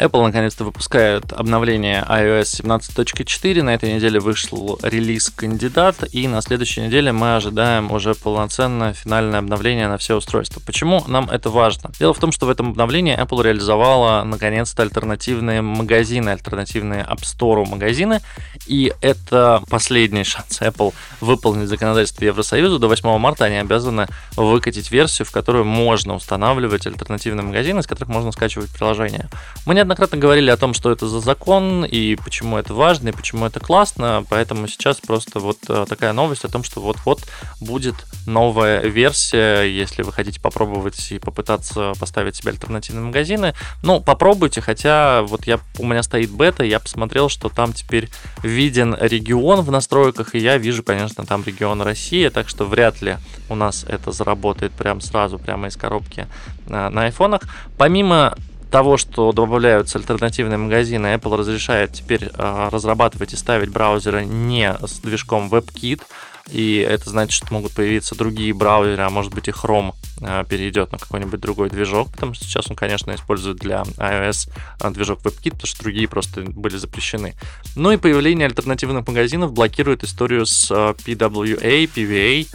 Apple 0.00 0.22
наконец-то 0.22 0.64
выпускает 0.64 1.30
обновление 1.34 2.02
iOS 2.08 2.62
17.4. 2.64 3.62
На 3.62 3.74
этой 3.74 3.92
неделе 3.92 4.18
вышел 4.18 4.78
релиз 4.82 5.28
кандидат, 5.28 5.96
и 6.10 6.26
на 6.26 6.40
следующей 6.40 6.80
неделе 6.80 7.12
мы 7.12 7.36
ожидаем 7.36 7.92
уже 7.92 8.14
полноценное 8.14 8.94
финальное 8.94 9.40
обновление 9.40 9.88
на 9.88 9.98
все 9.98 10.16
устройства. 10.16 10.62
Почему 10.64 11.04
нам 11.06 11.28
это 11.28 11.50
важно? 11.50 11.90
Дело 11.98 12.14
в 12.14 12.18
том, 12.18 12.32
что 12.32 12.46
в 12.46 12.48
этом 12.48 12.70
обновлении 12.70 13.14
Apple 13.14 13.42
реализовала 13.42 14.24
наконец-то 14.24 14.82
альтернативные 14.82 15.60
магазины, 15.60 16.30
альтернативные 16.30 17.02
App 17.02 17.20
Store 17.20 17.68
магазины, 17.68 18.22
и 18.66 18.94
это 19.02 19.62
последний 19.68 20.24
шанс 20.24 20.62
Apple 20.62 20.94
выполнить 21.20 21.68
законодательство 21.68 22.24
Евросоюза. 22.24 22.78
До 22.78 22.88
8 22.88 23.18
марта 23.18 23.44
они 23.44 23.56
обязаны 23.56 24.06
выкатить 24.34 24.90
версию, 24.90 25.26
в 25.26 25.30
которую 25.30 25.66
можно 25.66 26.14
устанавливать 26.14 26.86
альтернативные 26.86 27.44
магазины, 27.44 27.80
из 27.80 27.86
которых 27.86 28.08
можно 28.08 28.32
скачивать 28.32 28.70
приложения. 28.70 29.28
Мы 29.66 29.74
не 29.74 29.89
неоднократно 29.90 30.18
говорили 30.18 30.50
о 30.50 30.56
том, 30.56 30.72
что 30.72 30.92
это 30.92 31.08
за 31.08 31.18
закон 31.18 31.84
и 31.84 32.14
почему 32.14 32.56
это 32.58 32.74
важно 32.74 33.08
и 33.08 33.12
почему 33.12 33.44
это 33.46 33.58
классно, 33.58 34.24
поэтому 34.30 34.68
сейчас 34.68 35.00
просто 35.00 35.40
вот 35.40 35.58
э, 35.68 35.84
такая 35.88 36.12
новость 36.12 36.44
о 36.44 36.48
том, 36.48 36.62
что 36.62 36.80
вот-вот 36.80 37.20
будет 37.60 37.96
новая 38.24 38.82
версия, 38.82 39.62
если 39.62 40.04
вы 40.04 40.12
хотите 40.12 40.40
попробовать 40.40 41.10
и 41.10 41.18
попытаться 41.18 41.92
поставить 41.98 42.36
себе 42.36 42.52
альтернативные 42.52 43.06
магазины. 43.06 43.54
Ну, 43.82 44.00
попробуйте, 44.00 44.60
хотя 44.60 45.22
вот 45.22 45.48
я, 45.48 45.58
у 45.80 45.84
меня 45.84 46.04
стоит 46.04 46.30
бета, 46.30 46.62
я 46.62 46.78
посмотрел, 46.78 47.28
что 47.28 47.48
там 47.48 47.72
теперь 47.72 48.08
виден 48.44 48.96
регион 49.00 49.60
в 49.62 49.72
настройках, 49.72 50.36
и 50.36 50.38
я 50.38 50.56
вижу, 50.56 50.84
конечно, 50.84 51.26
там 51.26 51.42
регион 51.44 51.82
Россия, 51.82 52.30
так 52.30 52.48
что 52.48 52.64
вряд 52.64 53.02
ли 53.02 53.16
у 53.48 53.56
нас 53.56 53.84
это 53.88 54.12
заработает 54.12 54.70
прям 54.70 55.00
сразу, 55.00 55.36
прямо 55.36 55.66
из 55.66 55.76
коробки 55.76 56.28
э, 56.68 56.88
на 56.88 57.06
айфонах. 57.06 57.42
Помимо 57.76 58.36
того, 58.70 58.96
что 58.96 59.32
добавляются 59.32 59.98
альтернативные 59.98 60.56
магазины, 60.56 61.08
Apple 61.08 61.36
разрешает 61.36 61.92
теперь 61.92 62.30
э, 62.32 62.68
разрабатывать 62.70 63.32
и 63.32 63.36
ставить 63.36 63.70
браузеры 63.70 64.24
не 64.24 64.72
с 64.80 65.00
движком 65.00 65.48
WebKit, 65.48 66.02
и 66.50 66.76
это 66.78 67.10
значит, 67.10 67.32
что 67.32 67.52
могут 67.52 67.72
появиться 67.72 68.14
другие 68.14 68.52
браузеры, 68.52 69.02
а 69.02 69.10
может 69.10 69.32
быть 69.34 69.48
и 69.48 69.50
Chrome 69.50 69.94
э, 70.20 70.44
перейдет 70.48 70.92
на 70.92 70.98
какой-нибудь 70.98 71.40
другой 71.40 71.70
движок, 71.70 72.10
потому 72.12 72.34
что 72.34 72.44
сейчас 72.44 72.70
он, 72.70 72.76
конечно, 72.76 73.14
использует 73.14 73.58
для 73.58 73.82
iOS 73.98 74.50
э, 74.82 74.90
движок 74.90 75.20
WebKit, 75.20 75.50
потому 75.50 75.66
что 75.66 75.82
другие 75.82 76.08
просто 76.08 76.42
были 76.42 76.76
запрещены. 76.76 77.34
Ну 77.76 77.92
и 77.92 77.96
появление 77.96 78.46
альтернативных 78.46 79.06
магазинов 79.06 79.52
блокирует 79.52 80.04
историю 80.04 80.46
с 80.46 80.70
PWA, 80.70 81.90
PVA, 81.94 82.46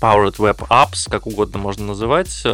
Powered 0.00 0.36
Web 0.36 0.68
Apps, 0.68 1.10
как 1.10 1.26
угодно 1.26 1.58
можно 1.58 1.86
называть. 1.86 2.44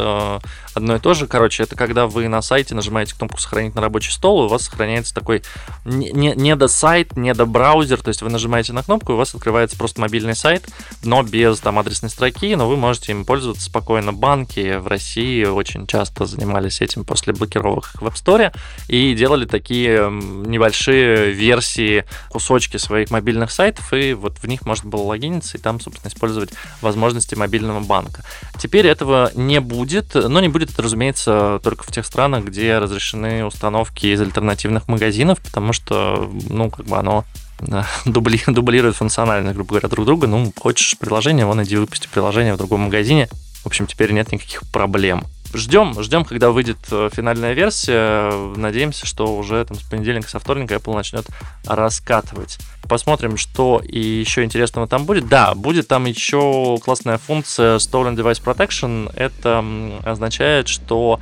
Одно 0.75 0.97
и 0.97 0.99
то 0.99 1.13
же. 1.13 1.25
Короче, 1.25 1.63
это 1.63 1.75
когда 1.75 2.05
вы 2.05 2.27
на 2.27 2.41
сайте 2.41 2.75
нажимаете 2.75 3.15
кнопку 3.15 3.39
«Сохранить 3.39 3.75
на 3.75 3.81
рабочий 3.81 4.11
стол», 4.11 4.43
и 4.43 4.45
у 4.45 4.49
вас 4.49 4.63
сохраняется 4.63 5.15
такой 5.15 5.41
не, 5.85 6.11
не, 6.11 6.33
не 6.35 6.55
до 6.57 6.67
сайт, 6.67 7.15
не 7.15 7.33
до 7.33 7.45
браузер, 7.45 8.01
то 8.01 8.09
есть 8.09 8.21
вы 8.21 8.29
нажимаете 8.29 8.73
на 8.73 8.83
кнопку, 8.83 9.13
и 9.13 9.15
у 9.15 9.17
вас 9.17 9.33
открывается 9.33 9.77
просто 9.77 10.01
мобильный 10.01 10.35
сайт, 10.35 10.67
но 11.01 11.23
без 11.23 11.61
там 11.61 11.79
адресной 11.79 12.09
строки, 12.09 12.53
но 12.55 12.67
вы 12.67 12.75
можете 12.75 13.13
им 13.13 13.23
пользоваться 13.23 13.63
спокойно. 13.63 14.11
Банки 14.11 14.75
в 14.77 14.87
России 14.87 15.45
очень 15.45 15.87
часто 15.87 16.25
занимались 16.25 16.81
этим 16.81 17.05
после 17.05 17.31
блокировок 17.31 17.91
в 17.95 18.05
App 18.05 18.15
Store 18.15 18.53
и 18.89 19.15
делали 19.15 19.45
такие 19.45 20.09
небольшие 20.11 21.31
версии, 21.31 22.03
кусочки 22.29 22.75
своих 22.75 23.11
мобильных 23.11 23.51
сайтов, 23.51 23.93
и 23.93 24.13
вот 24.13 24.39
в 24.39 24.47
них 24.47 24.65
можно 24.65 24.89
было 24.89 25.03
логиниться 25.03 25.57
и 25.57 25.61
там, 25.61 25.79
собственно, 25.79 26.11
использовать 26.11 26.49
возможности 26.81 27.35
мобильного 27.35 27.79
банка. 27.79 28.25
Теперь 28.59 28.87
этого 28.87 29.31
не 29.35 29.61
будет, 29.61 30.15
но 30.15 30.41
не 30.41 30.49
будет 30.49 30.64
это, 30.69 30.81
разумеется, 30.81 31.59
только 31.63 31.83
в 31.83 31.91
тех 31.91 32.05
странах, 32.05 32.45
где 32.45 32.77
разрешены 32.77 33.45
установки 33.45 34.07
из 34.07 34.21
альтернативных 34.21 34.87
магазинов, 34.87 35.39
потому 35.39 35.73
что, 35.73 36.29
ну, 36.49 36.69
как 36.69 36.85
бы 36.85 36.97
оно 36.97 37.25
дубли, 38.05 38.41
дублирует 38.47 38.95
функциональность, 38.95 39.55
грубо 39.55 39.69
говоря, 39.69 39.89
друг 39.89 40.05
друга. 40.05 40.27
Ну, 40.27 40.51
хочешь 40.57 40.97
приложение, 40.97 41.45
вон 41.45 41.63
иди 41.63 41.77
выпусти 41.77 42.07
приложение 42.07 42.53
в 42.53 42.57
другом 42.57 42.81
магазине. 42.81 43.27
В 43.63 43.67
общем, 43.67 43.87
теперь 43.87 44.11
нет 44.11 44.31
никаких 44.31 44.61
проблем. 44.71 45.23
Ждем, 45.53 46.01
ждем, 46.01 46.25
когда 46.25 46.51
выйдет 46.51 46.77
э, 46.91 47.09
финальная 47.13 47.53
версия. 47.53 48.31
Надеемся, 48.55 49.05
что 49.05 49.35
уже 49.35 49.63
там 49.65 49.77
с 49.77 49.83
понедельника, 49.83 50.29
со 50.29 50.39
вторника 50.39 50.75
Apple 50.75 50.95
начнет 50.95 51.25
раскатывать. 51.65 52.57
Посмотрим, 52.89 53.37
что 53.37 53.81
и 53.83 53.99
еще 53.99 54.43
интересного 54.43 54.87
там 54.87 55.05
будет. 55.05 55.27
Да, 55.27 55.53
будет 55.55 55.87
там 55.87 56.05
еще 56.05 56.77
классная 56.83 57.17
функция 57.17 57.77
Stolen 57.77 58.15
Device 58.15 58.43
Protection. 58.43 59.11
Это 59.15 59.63
означает, 60.03 60.67
что 60.67 61.19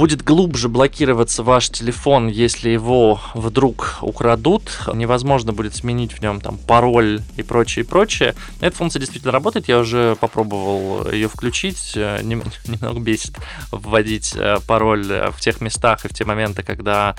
будет 0.00 0.22
глубже 0.22 0.70
блокироваться 0.70 1.42
ваш 1.42 1.68
телефон, 1.68 2.28
если 2.28 2.70
его 2.70 3.20
вдруг 3.34 3.98
украдут. 4.00 4.80
Невозможно 4.94 5.52
будет 5.52 5.76
сменить 5.76 6.12
в 6.12 6.22
нем 6.22 6.40
там 6.40 6.56
пароль 6.56 7.20
и 7.36 7.42
прочее, 7.42 7.84
и 7.84 7.86
прочее. 7.86 8.34
Эта 8.62 8.74
функция 8.74 8.98
действительно 8.98 9.30
работает, 9.30 9.68
я 9.68 9.78
уже 9.78 10.16
попробовал 10.18 11.10
ее 11.12 11.28
включить. 11.28 11.92
Э, 11.96 12.18
немного 12.22 12.98
бесит 12.98 13.36
вводить 13.72 14.32
э, 14.34 14.56
пароль 14.66 15.04
в 15.04 15.38
тех 15.38 15.60
местах 15.60 16.06
и 16.06 16.08
в 16.08 16.14
те 16.14 16.24
моменты, 16.24 16.62
когда 16.62 17.14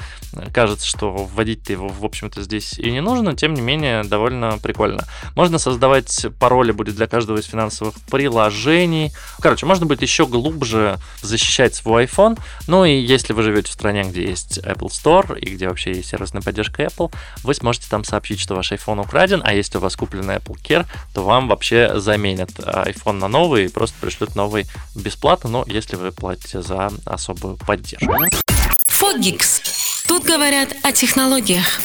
кажется, 0.51 0.87
что 0.87 1.11
вводить-то 1.11 1.73
его, 1.73 1.87
в 1.87 2.03
общем-то, 2.03 2.41
здесь 2.41 2.79
и 2.79 2.89
не 2.89 3.01
нужно. 3.01 3.35
Тем 3.35 3.53
не 3.53 3.61
менее, 3.61 4.03
довольно 4.03 4.57
прикольно. 4.57 5.05
Можно 5.35 5.59
создавать 5.59 6.25
пароли 6.39 6.71
будет 6.71 6.95
для 6.95 7.05
каждого 7.05 7.37
из 7.37 7.45
финансовых 7.45 7.93
приложений. 8.09 9.11
Короче, 9.39 9.67
можно 9.67 9.85
будет 9.85 10.01
еще 10.01 10.25
глубже 10.25 10.97
защищать 11.21 11.75
свой 11.75 12.05
iPhone, 12.05 12.39
ну 12.71 12.85
и 12.85 12.93
если 12.93 13.33
вы 13.33 13.43
живете 13.43 13.69
в 13.69 13.73
стране, 13.73 14.03
где 14.03 14.23
есть 14.23 14.59
Apple 14.59 14.87
Store 14.87 15.37
и 15.37 15.55
где 15.55 15.67
вообще 15.67 15.91
есть 15.91 16.07
сервисная 16.07 16.41
поддержка 16.41 16.83
Apple, 16.83 17.13
вы 17.43 17.53
сможете 17.53 17.87
там 17.89 18.05
сообщить, 18.05 18.39
что 18.39 18.55
ваш 18.55 18.71
iPhone 18.71 19.01
украден, 19.01 19.41
а 19.43 19.53
если 19.53 19.77
у 19.77 19.81
вас 19.81 19.97
куплен 19.97 20.31
Apple 20.31 20.55
Care, 20.63 20.85
то 21.13 21.21
вам 21.25 21.49
вообще 21.49 21.99
заменят 21.99 22.51
iPhone 22.51 23.19
на 23.19 23.27
новый 23.27 23.65
и 23.65 23.67
просто 23.67 23.97
пришлют 23.99 24.35
новый 24.35 24.67
бесплатно, 24.95 25.49
но 25.49 25.65
если 25.67 25.97
вы 25.97 26.13
платите 26.13 26.61
за 26.61 26.93
особую 27.03 27.57
поддержку. 27.57 28.15
Фогикс. 28.87 30.03
Тут 30.07 30.23
говорят 30.23 30.69
о 30.83 30.93
технологиях. 30.93 31.81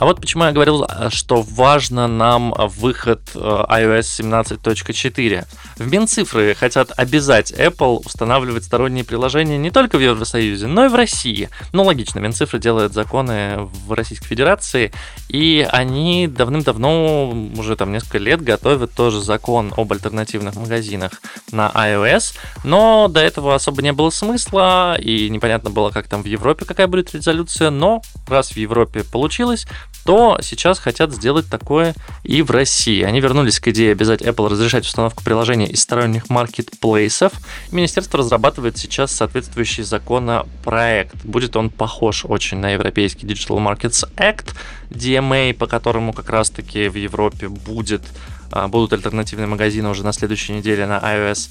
А 0.00 0.06
вот 0.06 0.18
почему 0.18 0.44
я 0.44 0.52
говорил, 0.52 0.86
что 1.10 1.42
важно 1.42 2.08
нам 2.08 2.54
выход 2.56 3.20
э, 3.34 3.38
iOS 3.38 4.22
17.4. 4.22 5.44
В 5.76 5.92
Минцифры 5.92 6.54
хотят 6.54 6.90
обязать 6.96 7.52
Apple 7.52 8.02
устанавливать 8.06 8.64
сторонние 8.64 9.04
приложения 9.04 9.58
не 9.58 9.70
только 9.70 9.98
в 9.98 10.00
Евросоюзе, 10.00 10.68
но 10.68 10.86
и 10.86 10.88
в 10.88 10.94
России. 10.94 11.50
Ну, 11.74 11.82
логично, 11.84 12.18
Минцифры 12.18 12.58
делают 12.58 12.94
законы 12.94 13.68
в 13.86 13.92
Российской 13.92 14.26
Федерации, 14.26 14.90
и 15.28 15.68
они 15.70 16.26
давным-давно, 16.28 17.50
уже 17.58 17.76
там 17.76 17.92
несколько 17.92 18.16
лет, 18.16 18.40
готовят 18.40 18.94
тоже 18.94 19.20
закон 19.20 19.74
об 19.76 19.92
альтернативных 19.92 20.54
магазинах 20.54 21.12
на 21.52 21.70
iOS, 21.74 22.38
но 22.64 23.08
до 23.08 23.20
этого 23.20 23.54
особо 23.54 23.82
не 23.82 23.92
было 23.92 24.08
смысла, 24.08 24.98
и 24.98 25.28
непонятно 25.28 25.68
было, 25.68 25.90
как 25.90 26.08
там 26.08 26.22
в 26.22 26.26
Европе 26.26 26.64
какая 26.64 26.86
будет 26.86 27.14
резолюция, 27.14 27.68
но 27.68 28.00
раз 28.26 28.52
в 28.52 28.56
Европе 28.56 29.04
получилось, 29.04 29.66
то 30.04 30.38
сейчас 30.42 30.78
хотят 30.78 31.12
сделать 31.12 31.48
такое 31.48 31.94
и 32.22 32.42
в 32.42 32.50
России. 32.50 33.02
Они 33.02 33.20
вернулись 33.20 33.60
к 33.60 33.68
идее 33.68 33.92
обязать 33.92 34.22
Apple 34.22 34.48
разрешать 34.48 34.84
установку 34.84 35.22
приложений 35.22 35.66
из 35.66 35.82
сторонних 35.82 36.30
маркетплейсов. 36.30 37.32
Министерство 37.70 38.18
разрабатывает 38.18 38.78
сейчас 38.78 39.12
соответствующий 39.12 39.84
законопроект. 39.84 41.14
Будет 41.24 41.56
он 41.56 41.70
похож 41.70 42.24
очень 42.24 42.58
на 42.58 42.70
европейский 42.70 43.26
Digital 43.26 43.58
Markets 43.58 44.08
Act, 44.16 44.54
DMA, 44.90 45.54
по 45.54 45.66
которому 45.66 46.12
как 46.12 46.30
раз-таки 46.30 46.88
в 46.88 46.94
Европе 46.96 47.48
будет, 47.48 48.02
а, 48.50 48.68
будут 48.68 48.92
альтернативные 48.92 49.46
магазины 49.46 49.88
уже 49.88 50.04
на 50.04 50.12
следующей 50.12 50.54
неделе 50.54 50.86
на 50.86 50.98
iOS 50.98 51.50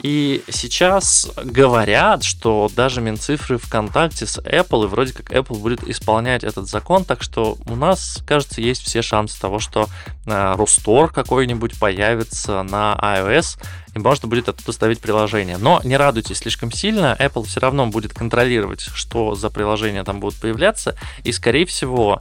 и 0.00 0.44
сейчас 0.48 1.30
говорят, 1.36 2.22
что 2.22 2.70
даже 2.74 3.00
Минцифры 3.00 3.58
ВКонтакте 3.58 4.26
с 4.26 4.38
Apple, 4.38 4.84
и 4.84 4.86
вроде 4.86 5.12
как 5.12 5.32
Apple 5.32 5.58
будет 5.58 5.82
исполнять 5.88 6.44
этот 6.44 6.68
закон, 6.68 7.04
так 7.04 7.22
что 7.22 7.58
у 7.66 7.74
нас, 7.74 8.22
кажется, 8.26 8.60
есть 8.60 8.82
все 8.82 9.02
шансы 9.02 9.40
того, 9.40 9.58
что 9.58 9.88
э, 10.26 10.54
Рустор 10.56 11.12
какой-нибудь 11.12 11.78
появится 11.78 12.62
на 12.62 12.96
iOS, 13.02 13.58
и 13.94 13.98
можно 13.98 14.28
будет 14.28 14.48
оттуда 14.48 14.72
ставить 14.72 15.00
приложение. 15.00 15.58
Но 15.58 15.80
не 15.84 15.96
радуйтесь 15.96 16.38
слишком 16.38 16.70
сильно, 16.72 17.16
Apple 17.18 17.44
все 17.46 17.60
равно 17.60 17.86
будет 17.86 18.12
контролировать, 18.14 18.80
что 18.80 19.34
за 19.34 19.50
приложения 19.50 20.04
там 20.04 20.20
будут 20.20 20.38
появляться, 20.40 20.96
и, 21.24 21.32
скорее 21.32 21.66
всего, 21.66 22.18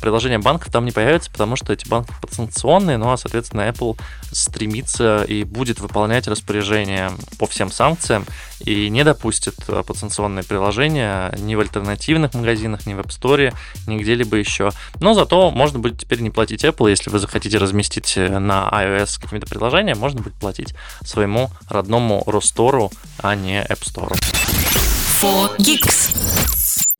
приложения 0.00 0.38
банков 0.38 0.72
там 0.72 0.84
не 0.84 0.92
появится, 0.92 1.30
потому 1.30 1.56
что 1.56 1.72
эти 1.72 1.88
банки 1.88 2.12
подсанкционные, 2.20 2.98
ну 2.98 3.10
а, 3.10 3.16
соответственно, 3.16 3.62
Apple 3.62 3.98
стремится 4.32 5.24
и 5.24 5.44
будет 5.44 5.80
выполнять 5.80 6.26
распоряжение 6.28 7.12
по 7.38 7.46
всем 7.46 7.70
санкциям 7.70 8.26
и 8.64 8.88
не 8.88 9.04
допустит 9.04 9.54
э, 9.68 9.82
подсанкционные 9.86 10.44
приложения 10.44 11.34
ни 11.38 11.54
в 11.54 11.60
альтернативных 11.60 12.34
магазинах, 12.34 12.86
ни 12.86 12.94
в 12.94 13.00
App 13.00 13.08
Store, 13.08 13.54
ни 13.86 13.98
где-либо 13.98 14.36
еще. 14.36 14.70
Но 15.00 15.14
зато 15.14 15.50
можно 15.50 15.78
будет 15.78 15.98
теперь 15.98 16.20
не 16.20 16.30
платить 16.30 16.64
Apple, 16.64 16.90
если 16.90 17.10
вы 17.10 17.18
захотите 17.18 17.58
разместить 17.58 18.14
э, 18.16 18.38
на 18.38 18.68
iOS 18.72 19.20
какие-то 19.20 19.46
приложения, 19.46 19.94
можно 19.94 20.20
будет 20.22 20.34
платить 20.34 20.74
своему 21.04 21.50
родному 21.68 22.22
Ростору, 22.26 22.90
а 23.18 23.34
не 23.34 23.62
App 23.62 23.82
Store. 23.82 24.14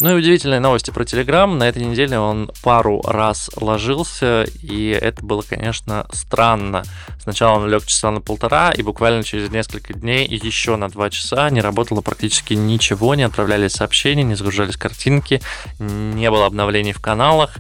Ну 0.05 0.11
и 0.11 0.19
удивительные 0.19 0.61
новости 0.61 0.91
про 0.91 1.05
Telegram. 1.05 1.47
На 1.47 1.67
этой 1.67 1.83
неделе 1.83 2.19
он 2.19 2.51
пару 2.63 3.01
раз 3.07 3.49
ложился, 3.57 4.45
и 4.61 4.91
это 4.91 5.25
было, 5.25 5.41
конечно, 5.41 6.07
странно. 6.13 6.83
Сначала 7.23 7.57
он 7.57 7.71
лег 7.71 7.87
часа 7.87 8.11
на 8.11 8.21
полтора, 8.21 8.71
и 8.73 8.83
буквально 8.83 9.25
через 9.25 9.51
несколько 9.51 9.95
дней 9.95 10.27
еще 10.29 10.77
на 10.77 10.91
два 10.91 11.09
часа 11.09 11.49
не 11.49 11.63
работало 11.63 12.03
практически 12.03 12.53
ничего, 12.53 13.15
не 13.15 13.23
отправлялись 13.23 13.73
сообщения, 13.73 14.25
не 14.25 14.35
загружались 14.35 14.77
картинки, 14.77 15.41
не 15.79 16.31
было 16.31 16.45
обновлений 16.45 16.93
в 16.93 17.01
каналах. 17.01 17.57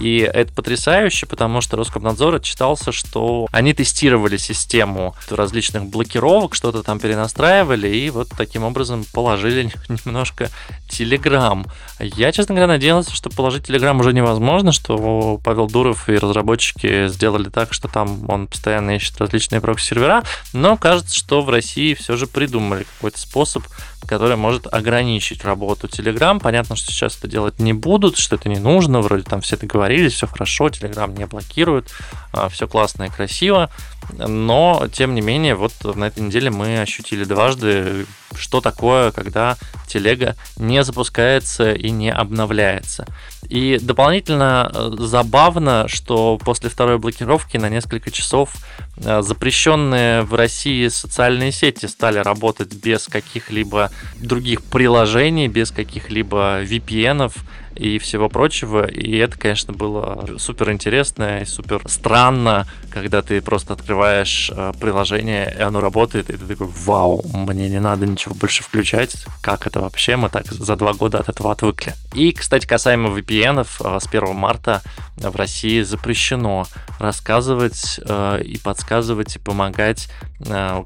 И 0.00 0.18
это 0.18 0.52
потрясающе, 0.52 1.26
потому 1.26 1.60
что 1.60 1.76
Роскомнадзор 1.76 2.36
отчитался, 2.36 2.92
что 2.92 3.46
они 3.52 3.72
тестировали 3.72 4.36
систему 4.36 5.14
различных 5.30 5.86
блокировок, 5.86 6.54
что-то 6.54 6.82
там 6.82 6.98
перенастраивали, 6.98 7.88
и 7.88 8.10
вот 8.10 8.28
таким 8.36 8.64
образом 8.64 9.04
положили 9.12 9.70
немножко 10.04 10.50
Telegram. 10.88 11.66
Я, 12.00 12.32
честно 12.32 12.54
говоря, 12.54 12.72
надеялся, 12.74 13.14
что 13.14 13.30
положить 13.30 13.68
Telegram 13.68 13.98
уже 13.98 14.12
невозможно, 14.12 14.72
что 14.72 15.40
Павел 15.42 15.68
Дуров 15.68 16.08
и 16.08 16.16
разработчики 16.16 17.08
сделали 17.08 17.48
так, 17.48 17.72
что 17.72 17.88
там 17.88 18.28
он 18.28 18.46
постоянно 18.46 18.96
ищет 18.96 19.20
различные 19.20 19.60
прокси-сервера, 19.60 20.22
но 20.52 20.76
кажется, 20.76 21.14
что 21.16 21.42
в 21.42 21.50
России 21.50 21.94
все 21.94 22.16
же 22.16 22.26
придумали 22.26 22.84
какой-то 22.84 23.18
способ 23.18 23.64
который 24.06 24.36
может 24.36 24.72
ограничить 24.72 25.44
работу 25.44 25.88
Telegram. 25.88 26.40
Понятно, 26.40 26.76
что 26.76 26.92
сейчас 26.92 27.18
это 27.18 27.28
делать 27.28 27.58
не 27.58 27.72
будут, 27.72 28.16
что 28.16 28.36
это 28.36 28.48
не 28.48 28.58
нужно, 28.58 29.00
вроде 29.00 29.24
там 29.24 29.40
все 29.40 29.56
договорились, 29.86 30.14
все 30.14 30.26
хорошо, 30.26 30.66
Telegram 30.66 31.16
не 31.16 31.26
блокирует, 31.26 31.90
а, 32.32 32.48
все 32.48 32.66
классно 32.66 33.04
и 33.04 33.08
красиво, 33.08 33.70
но, 34.12 34.88
тем 34.92 35.14
не 35.14 35.20
менее, 35.20 35.54
вот 35.54 35.72
на 35.96 36.04
этой 36.04 36.20
неделе 36.20 36.50
мы 36.50 36.80
ощутили 36.80 37.24
дважды, 37.24 38.06
что 38.34 38.60
такое, 38.60 39.12
когда 39.12 39.56
телега 39.86 40.36
не 40.56 40.82
запускается 40.82 41.72
и 41.72 41.90
не 41.90 42.10
обновляется. 42.10 43.06
И 43.48 43.78
дополнительно 43.80 44.70
э, 44.72 44.90
забавно, 44.98 45.86
что 45.88 46.38
после 46.38 46.68
второй 46.68 46.98
блокировки 46.98 47.56
на 47.56 47.68
несколько 47.68 48.10
часов 48.10 48.50
э, 48.96 49.22
запрещенные 49.22 50.22
в 50.22 50.34
России 50.34 50.88
социальные 50.88 51.52
сети 51.52 51.86
стали 51.86 52.18
работать 52.18 52.74
без 52.74 53.06
каких-либо 53.06 53.90
других 54.16 54.62
приложений, 54.62 55.48
без 55.48 55.70
каких-либо 55.70 56.64
VPN 56.64 57.32
и 57.76 57.98
всего 57.98 58.28
прочего. 58.28 58.86
И 58.86 59.16
это, 59.16 59.38
конечно, 59.38 59.72
было 59.72 60.26
супер 60.38 60.72
интересно 60.72 61.40
и 61.40 61.44
супер 61.44 61.82
странно, 61.86 62.66
когда 62.90 63.22
ты 63.22 63.40
просто 63.40 63.74
открываешь 63.74 64.50
э, 64.54 64.72
приложение, 64.80 65.54
и 65.58 65.62
оно 65.62 65.80
работает, 65.80 66.30
и 66.30 66.36
ты 66.36 66.46
такой, 66.46 66.68
вау, 66.84 67.24
мне 67.32 67.68
не 67.68 67.80
надо 67.80 68.06
ничего 68.06 68.34
больше 68.34 68.62
включать. 68.62 69.16
Как 69.42 69.66
это 69.66 69.80
вообще? 69.80 70.16
Мы 70.16 70.28
так 70.28 70.46
за 70.46 70.76
два 70.76 70.92
года 70.92 71.18
от 71.18 71.28
этого 71.28 71.52
отвыкли. 71.52 71.94
И, 72.14 72.32
кстати, 72.32 72.66
касаемо 72.66 73.10
VPN, 73.10 73.66
э, 73.80 74.00
с 74.00 74.06
1 74.06 74.34
марта 74.34 74.82
в 75.16 75.36
России 75.36 75.82
запрещено 75.82 76.66
рассказывать 76.98 78.00
э, 78.04 78.42
и 78.42 78.58
подсказывать 78.58 79.36
и 79.36 79.38
помогать, 79.38 80.08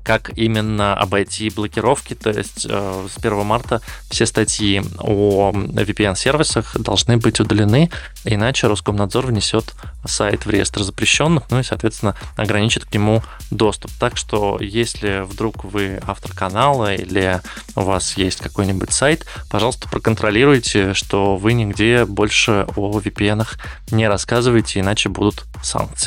как 0.05 0.31
именно 0.39 0.95
обойти 0.95 1.51
блокировки. 1.51 2.15
То 2.15 2.31
есть 2.31 2.63
с 2.63 3.17
1 3.19 3.45
марта 3.45 3.81
все 4.09 4.25
статьи 4.25 4.81
о 4.99 5.51
VPN-сервисах 5.51 6.79
должны 6.79 7.17
быть 7.17 7.41
удалены, 7.41 7.91
иначе 8.25 8.69
Роскомнадзор 8.69 9.27
внесет 9.27 9.75
сайт 10.05 10.47
в 10.47 10.51
реестр 10.51 10.83
запрещенных, 10.83 11.51
ну 11.51 11.59
и, 11.59 11.63
соответственно, 11.65 12.15
ограничит 12.37 12.85
к 12.85 12.95
нему 12.95 13.23
доступ. 13.51 13.91
Так 13.99 14.17
что, 14.17 14.59
если 14.61 15.25
вдруг 15.25 15.65
вы 15.65 16.01
автор 16.07 16.33
канала 16.33 16.95
или 16.95 17.41
у 17.75 17.81
вас 17.83 18.17
есть 18.17 18.41
какой-нибудь 18.41 18.93
сайт, 18.93 19.27
пожалуйста, 19.51 19.89
проконтролируйте, 19.89 20.95
что 20.95 21.37
вы 21.37 21.55
нигде 21.55 22.05
больше 22.05 22.67
о 22.77 22.99
VPN 23.01 23.47
не 23.91 24.09
рассказываете, 24.09 24.81
иначе 24.81 25.09
будут 25.09 25.45
санкции. 25.63 26.00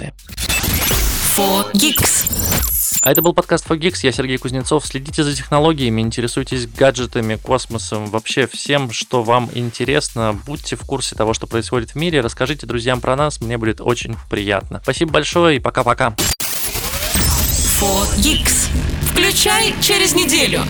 Geeks. 1.73 2.29
А 3.01 3.11
это 3.11 3.21
был 3.21 3.33
подкаст 3.33 3.69
Fogix, 3.69 3.99
я 4.03 4.11
Сергей 4.11 4.37
Кузнецов. 4.37 4.85
Следите 4.85 5.23
за 5.23 5.35
технологиями, 5.35 6.01
интересуйтесь 6.01 6.67
гаджетами, 6.67 7.35
космосом, 7.35 8.05
вообще 8.05 8.47
всем, 8.47 8.91
что 8.91 9.23
вам 9.23 9.49
интересно. 9.53 10.39
Будьте 10.45 10.77
в 10.77 10.81
курсе 10.81 11.15
того, 11.15 11.33
что 11.33 11.45
происходит 11.45 11.91
в 11.91 11.95
мире. 11.95 12.21
Расскажите 12.21 12.65
друзьям 12.65 13.01
про 13.01 13.15
нас, 13.17 13.41
мне 13.41 13.57
будет 13.57 13.81
очень 13.81 14.15
приятно. 14.29 14.79
Спасибо 14.83 15.11
большое 15.11 15.57
и 15.57 15.59
пока-пока. 15.59 16.15
Включай 19.11 19.75
через 19.81 20.15
неделю. 20.15 20.61